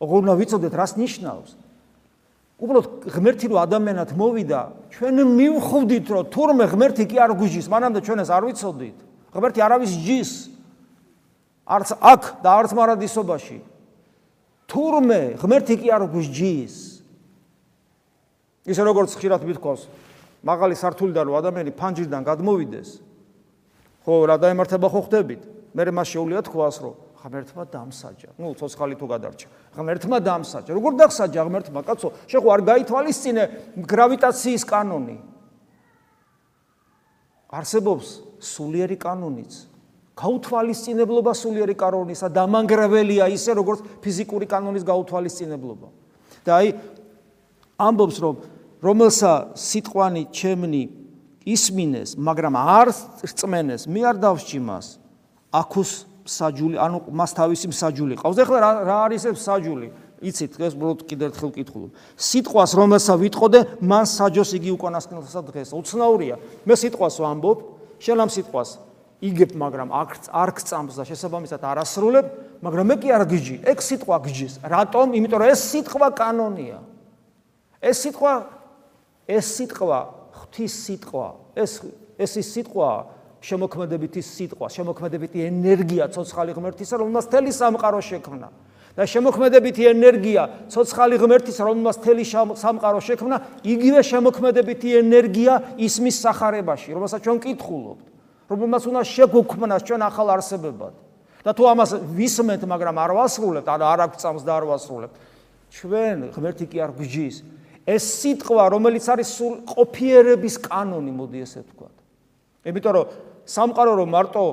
[0.00, 1.69] ოღონდ უნდა ვიცოდეთ რას ნიშნავს.
[2.60, 4.60] უბრალოდ ღმერთი რო ადამიანად მოვიდა,
[4.92, 8.96] ჩვენ მივხვდით რომ თურმე ღმერთი კი არ გვიჟის, მანამდე ჩვენ ეს არ ვიცოდით.
[9.32, 10.30] ღმერთი არავის ჯის.
[11.64, 13.58] არც აქ და არც მარადისობაში.
[14.70, 16.74] თურმე ღმერთი კი არ გვიჯის
[18.70, 19.88] ისე როგორც ხშირად მithქოს
[20.46, 22.90] მაღალი სართულიდან რო ადამიანი ფანჯრიდან გადმოვიდეს
[24.06, 25.42] ხო რა დაემართება ხო ხდებით?
[25.74, 31.40] მე მას შეუძლია თქვას რომ ღმერთმა დამსაჯა ნუ ცოცხალი თუ გადარჩა ღმერთმა დამსაჯა როგორ დახსაჯა
[31.48, 33.42] ღმერთმა კაცო შეხო არ გაითვალისწინე
[33.84, 35.16] გრავიტაციის კანონი
[37.50, 39.66] არსებობს სულიერი კანონიც.
[40.20, 45.88] გაუთვალისწინებლობა სულიერი კანონისა დამანგრეველია ისე როგორც ფიზიკური კანონის გაუთვალისწინებლობა.
[46.44, 46.68] და აი
[47.80, 48.36] ამბობს რომ
[48.80, 50.82] რომელსა სიტყვანი ჩემნი
[51.44, 52.88] ისმინეს, მაგრამ არ
[53.28, 54.86] რწმენეს, მე არ დავსჭი მას.
[55.52, 55.90] აქუს
[56.26, 58.36] საჯული, ანუ მას თავისი საჯული ყავს.
[58.40, 59.88] ეხლა რა არის ეს საჯული?
[60.20, 61.90] იცით, ეს უბრალოდ კიდევ ერთხელ ვკითხულობ.
[62.20, 65.68] სიტყვას რომელსა ვიტყოდე, მან საჯოს იგი უკანასკნელსა დღეს.
[65.72, 66.36] უცნაურია.
[66.68, 67.58] მე სიტყვას ვამბობ,
[68.04, 68.70] შენ ამ სიტყვას
[69.20, 69.88] იგებ, მაგრამ
[70.32, 72.26] არ გწამს და შესაბამისად არ ასრულებ,
[72.60, 73.56] მაგრამ მე კი არ გიჯი.
[73.64, 74.52] ეგ სიტყვა გიჯის.
[74.64, 75.06] რატომ?
[75.16, 76.78] იმიტომ რომ ეს სიტყვა კანონია.
[77.80, 78.32] ეს სიტყვა
[79.28, 79.98] ეს სიტყვა
[80.36, 81.26] ღვთის სიტყვა.
[81.56, 81.72] ეს
[82.20, 82.90] ეს ის სიტყვა
[83.40, 88.48] შემოქმედებითი სიტყვა, შემოქმედებითი ენერგია ცოცხალი ღმერთისა, რომელსაც თელი სამყარო შექმნა.
[88.96, 92.24] და შემოქმედებითი ენერგია ცოცხალი ღმერთის რომელმაც თელი
[92.58, 98.04] სამყარო შექმნა იგივე შემოქმედებითი ენერგია ისმის სახარებაში რომელსაც ჩვენ კითხულობთ
[98.50, 100.94] რომელმაც უნდა შეგუქმნას ჩვენ ახალ არსებებად.
[101.40, 105.14] და თუ ამას ვისმენთ მაგრამ არ ვასრულებთ ან არ აღწამს და არ ვასრულებთ
[105.70, 107.36] ჩვენ ღმერთი კი არ გვიჯის
[107.88, 111.88] ეს სიტყვა რომელიც არის სულ ყოფიერების კანონი მოდი ესე ვთქვა
[112.68, 113.06] იმიტომ რომ
[113.50, 114.44] სამყარო რომ მარტო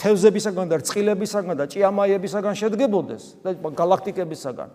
[0.00, 4.70] თევზებისაგან და რწყილებისაგან და ჭიამაიებისაგან შედგებოდეს და galaktikebisagан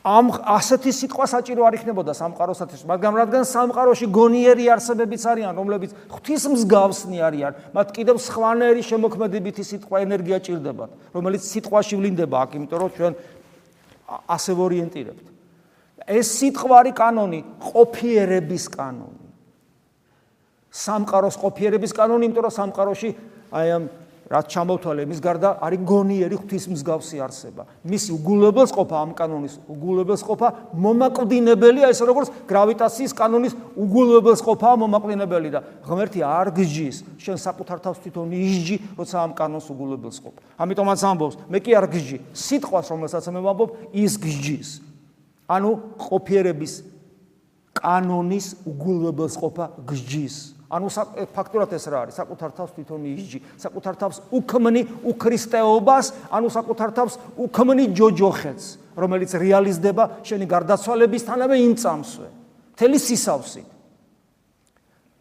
[0.00, 6.42] ამ ასეთი სიტყვა საჭირო არ იქნებოდა სამყაროსათვის მაგრამ რადგან სამყაროში გონიერი არსებებიც არიან რომლებიც ღვთის
[6.56, 12.90] მსგავსნი არიან მათ კიდევ სხვანაირი შემოქმედებითი სიტყვა ენერგია ჭირდებათ რომელიც სიტყვაში ვლინდება აქ იმიტომ რომ
[12.96, 13.12] ჩვენ
[14.24, 15.26] ასე ვორიენტირებთ.
[16.08, 19.19] ეს სიტყვარი კანონი ყოფიერების კანონი
[20.70, 23.10] სამყაროს ყოფიერების კანონი იმიტომ რომ სამყაროში
[23.50, 23.84] აი ამ
[24.30, 27.66] რაც ჩამოთვალე მის გარდა არის გონიერი ღვთის მსგავსი არსება.
[27.82, 35.50] მისი უგულებელს ყოფა ამ კანონის უგულებელს ყოფა მომაკვდინებელია ესე როგორც გრავიტაციის კანონის უგულებელს ყოფა მომაკვდინებელი
[35.50, 40.40] და ღმერთი არ გჯის შენ საკუთარ თავს თვითონ ისჯი როცა ამ კანონს უგულებელს ყოფა.
[40.62, 44.68] ამიტომაც ამბობს მე კი არ გჯი სიტყვას რომელსაც მე ვამბობ ის გჯის.
[45.50, 46.72] ანუ ყოფიერების
[47.74, 50.59] კანონის უგულებელს ყოფა გჯის.
[50.70, 50.86] ანუ
[51.34, 52.14] ფაქტურად ეს რა არის?
[52.14, 60.04] საკუთარ თავს თვითონ იჯი, საკუთარ თავს უქმნი უქრისტეობას, ანუ საკუთარ თავს უქმნი ჯოჯოხეთს, რომელიც რეალიზდება
[60.22, 62.28] შენი გარდაცვალებისთანავე იმ წამსვე.
[62.78, 63.62] თელი სისავსი.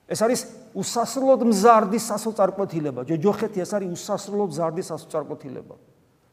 [0.10, 0.42] ეს არის
[0.74, 3.02] უსასრულოდ მზარდი სასოწარკვეთილება.
[3.10, 5.76] ჯოჯოხეთი ეს არის უსასრულოდ მზარდი სასოწარკვეთილება.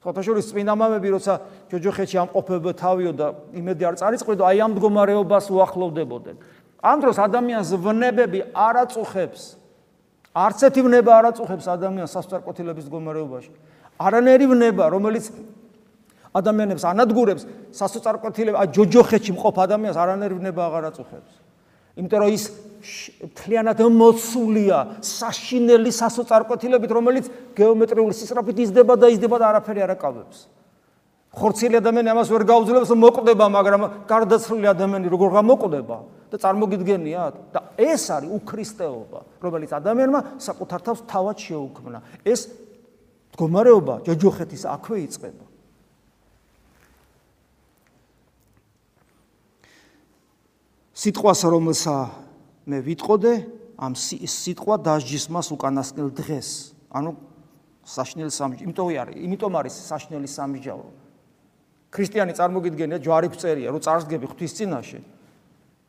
[0.07, 1.35] ფოტოშორის წმინდა მამები როცა
[1.73, 3.27] ჯოჯოხეთში ამყოფებდა თავიო და
[3.59, 6.37] იმედი არ წარიწყდო, აი ამ მდგომარეობას უახლოვდებოდნენ.
[6.83, 9.57] ამ დროს ადამიანს ვნებები არ აწუხებს.
[10.37, 13.53] არც ერთი ვნება არ აწუხებს ადამიანს სასწარკვეთილების მდგომარეობაში.
[13.97, 15.33] არანერი ვნება, რომელიც
[16.37, 21.33] ადამიანებს ანადგურებს სასწარკვეთილებ, აი ჯოჯოხეთში მყოფ ადამიანს არანერი ვნება აღარ აწუხებს.
[21.97, 22.45] იმიტომ რომ ის
[23.33, 27.25] მთლიანად მოცულია საშინელი სასწარკვეთილებით, რომელიც
[27.57, 30.39] გეომეტრიული სისწრაფით იზრდება და იზრდება და არაფერი არ აკავებს.
[31.33, 35.97] ხორცილი ადამიანი ამას ვერ გაუძლებს მოკვდება, მაგრამ გარდაცვლილი ადამიანი როგორ გამოკვდება
[36.31, 41.99] და წარმოგიდგენიათ და ეს არის უქრისტეობა, რომელიც ადამიანმა საკუთარ თავს თავად შეუქმნა.
[42.27, 42.41] ეს
[43.33, 45.45] მდგომარეობა ჯოჯოხეთის აქვე იწყება.
[50.97, 51.97] სიტყვას რომელსა
[52.67, 53.33] მე ვიტყოდე,
[53.77, 56.73] ამ სიტყვა დასჯის მას უკანასკნელ დღეს.
[56.91, 57.11] ანუ
[57.87, 60.89] საშნელი სამჯი, იმიტომ არის, იმიტომ არის საშნელი სამჯარო.
[61.93, 65.01] ქრისტიანი წარმოგიდგენია ჯვარი ფწერია, რომ წარსდგები ღვთის წინაშე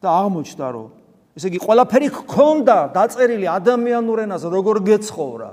[0.02, 0.90] და აღმოჩნდა რომ
[1.38, 5.50] ესე იგი ყველაფერი გქონდა დაწერილი ადამიანურ ენაზე როგორ გეცხოვრა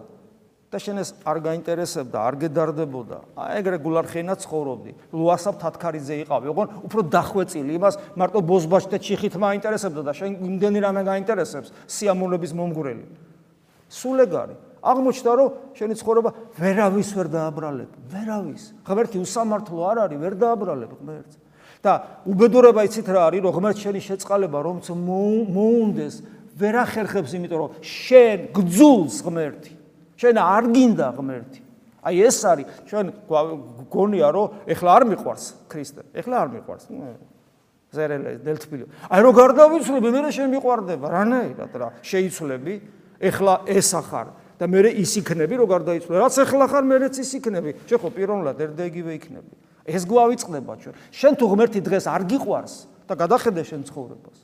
[0.74, 3.18] და შენ ეს არ გაინტერესებდა, არ გედარდებოდა.
[3.38, 4.90] აი ეგრე გულარხენა ცხოვრობდი.
[5.14, 11.02] ლუასაბ თათქარიძე იყავი, ოღონ უფრო დახვეწილი იმას მარტო ბოზბაშტე ჩიხით მაინტერესებდა და შენ იმდენი რამე
[11.06, 13.04] გაინტერესებს სიამოვნების მომგვრელი.
[13.86, 14.54] სულ ეგარი.
[14.82, 18.62] აღმოჩნდა რომ შენი ცხოვრება ვერავის ვერ დააბრალებ, ვერავის.
[18.82, 21.34] ღმერთი უსამართლო არ არის, ვერ დააბრალებ ღმერთს.
[21.84, 21.92] და
[22.24, 26.14] უბედურება იცით რა არის, რომ ღმერთ შენი შეწყალება რომც მოუნდეს,
[26.56, 29.72] ვერ ახერხებს, იმიტომ რომ შენ გძულს ღმერთი.
[30.16, 31.60] შენ არ გინდა ღმერთი.
[32.04, 33.06] აი ეს არის, ჩვენ
[33.92, 36.02] გონია რომ ეხლა არ მიყვარს ქრისტე.
[36.16, 36.84] ეხლა არ მიყვარს.
[37.94, 38.84] ზერელე დელთბილი.
[39.12, 41.88] აი რო გარდავიცვლები, მე შენ მიყვარდება, რანაირად რა?
[42.02, 42.74] შეიცვლები,
[43.20, 44.26] ეხლა ეს ახარ.
[44.58, 48.60] და მე ის იქნები რო გარდაიცვალე რაც ახლა ხარ მეც ის იქნები შე ხო პიროვნულად
[48.64, 49.52] ერთდაიგივე იქნები
[49.84, 50.94] ეს გვავიწყდება ჩვენ.
[51.12, 52.74] შენ თუ ღმერთი დღეს არ გიყვარს
[53.08, 54.38] და გადახედე შენ ცხოვრებას,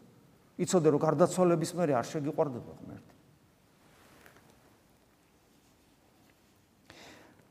[0.61, 3.15] იცოდე რომ გარდაცვალების მერე არ შეგიყვარდება ღმერთი.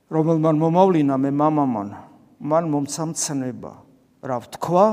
[0.09, 1.89] რომელმან მომავლინა მე მამამან,
[2.41, 3.73] მან მომცამცნება,
[4.25, 4.85] რა ვთქვა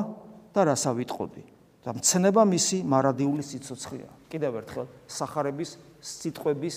[0.53, 1.57] და რასა ვიტყოდი.
[1.87, 4.11] და მცნება მისი მარადიული სიცოცხლეა.
[4.27, 6.77] კიდევ ერთხელ сахарების სიტყვების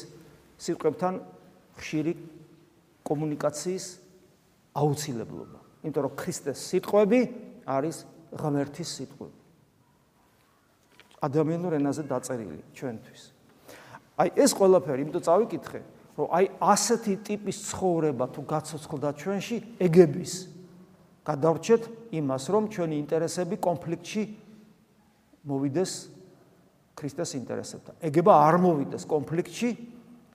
[0.62, 1.14] სიტყვებთან
[1.82, 2.14] ხშირი
[3.10, 3.86] კომუნიკაციის
[4.78, 5.60] აუცილებლობა.
[5.84, 7.20] იმიტომ რომ ქრისტეს სიტყვები
[7.66, 7.98] არის
[8.36, 9.38] ღმერთის სიტყვები.
[11.20, 13.22] ადამიანურ ენაზე დაწერილი ჩვენთვის.
[14.20, 15.80] აი ეს ყველაფერი, იმიტომ წავიკითხე,
[16.20, 20.34] რომ აი ასეთი ტიპის ცხოვრება თუ გაცოცხლდა ჩვენში, ეგების
[21.24, 21.82] გადავრჩეთ
[22.20, 24.24] იმას, რომ ჩვენი ინტერესები კონფლიქტში
[25.48, 25.92] მოვიდეს
[27.00, 27.96] ქრისტეს ინტერესებთან.
[28.04, 29.70] ეგება არ მოვიდეს კონფლიქტში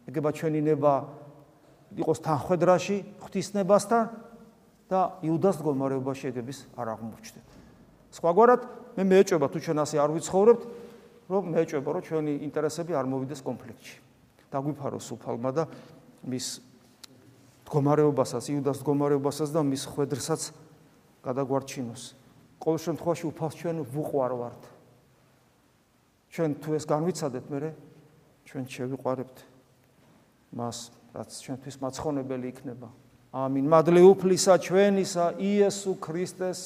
[0.08, 0.92] ეგება ჩვენი ნება
[2.00, 4.02] იყოს თანხვედრაში ღვთისნებასთან
[4.88, 7.46] და იუდას მდგომარეობაში ეგების არ აღმოჩნდეთ.
[8.14, 8.62] სხვაგვარად
[8.94, 10.62] მე მეეჭება თუ ჩვენ ასე არ ვიცხოვრებთ,
[11.28, 13.96] რომ მეეჭება რომ ჩვენი ინტერესები არ მოვიდეს კონფლიქტში.
[14.52, 15.64] დაგვიფაროს უფალმა და
[16.22, 16.46] მის
[17.64, 20.42] მდგომარეობასაც, იუდას მდგომარეობასაც და მის ხვედრსაც
[21.24, 22.02] გადაგვარჩინოს.
[22.60, 24.62] ყოველ შემთხვევაში უფალს ჩვენ ვუყვარვართ.
[26.30, 27.58] ჩვენ თუ ეს განვიცადეთ, მე
[28.44, 29.36] ჩვენ შევიყვარებთ.
[30.54, 32.88] მას რაც ჩვენთვის მაცხონებელი იქნება.
[33.34, 33.64] ამინ.
[33.66, 36.60] მადლი უფლისა ჩვენისა იესო ქრისტეს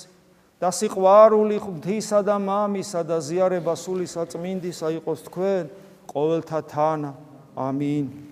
[0.61, 5.65] და სიყვარული ღვთისა და მამისა და ზიარება სული საწმინდისა იყოს თქვენ
[6.13, 7.13] ყოველთა თანა.
[7.57, 8.28] ამინ.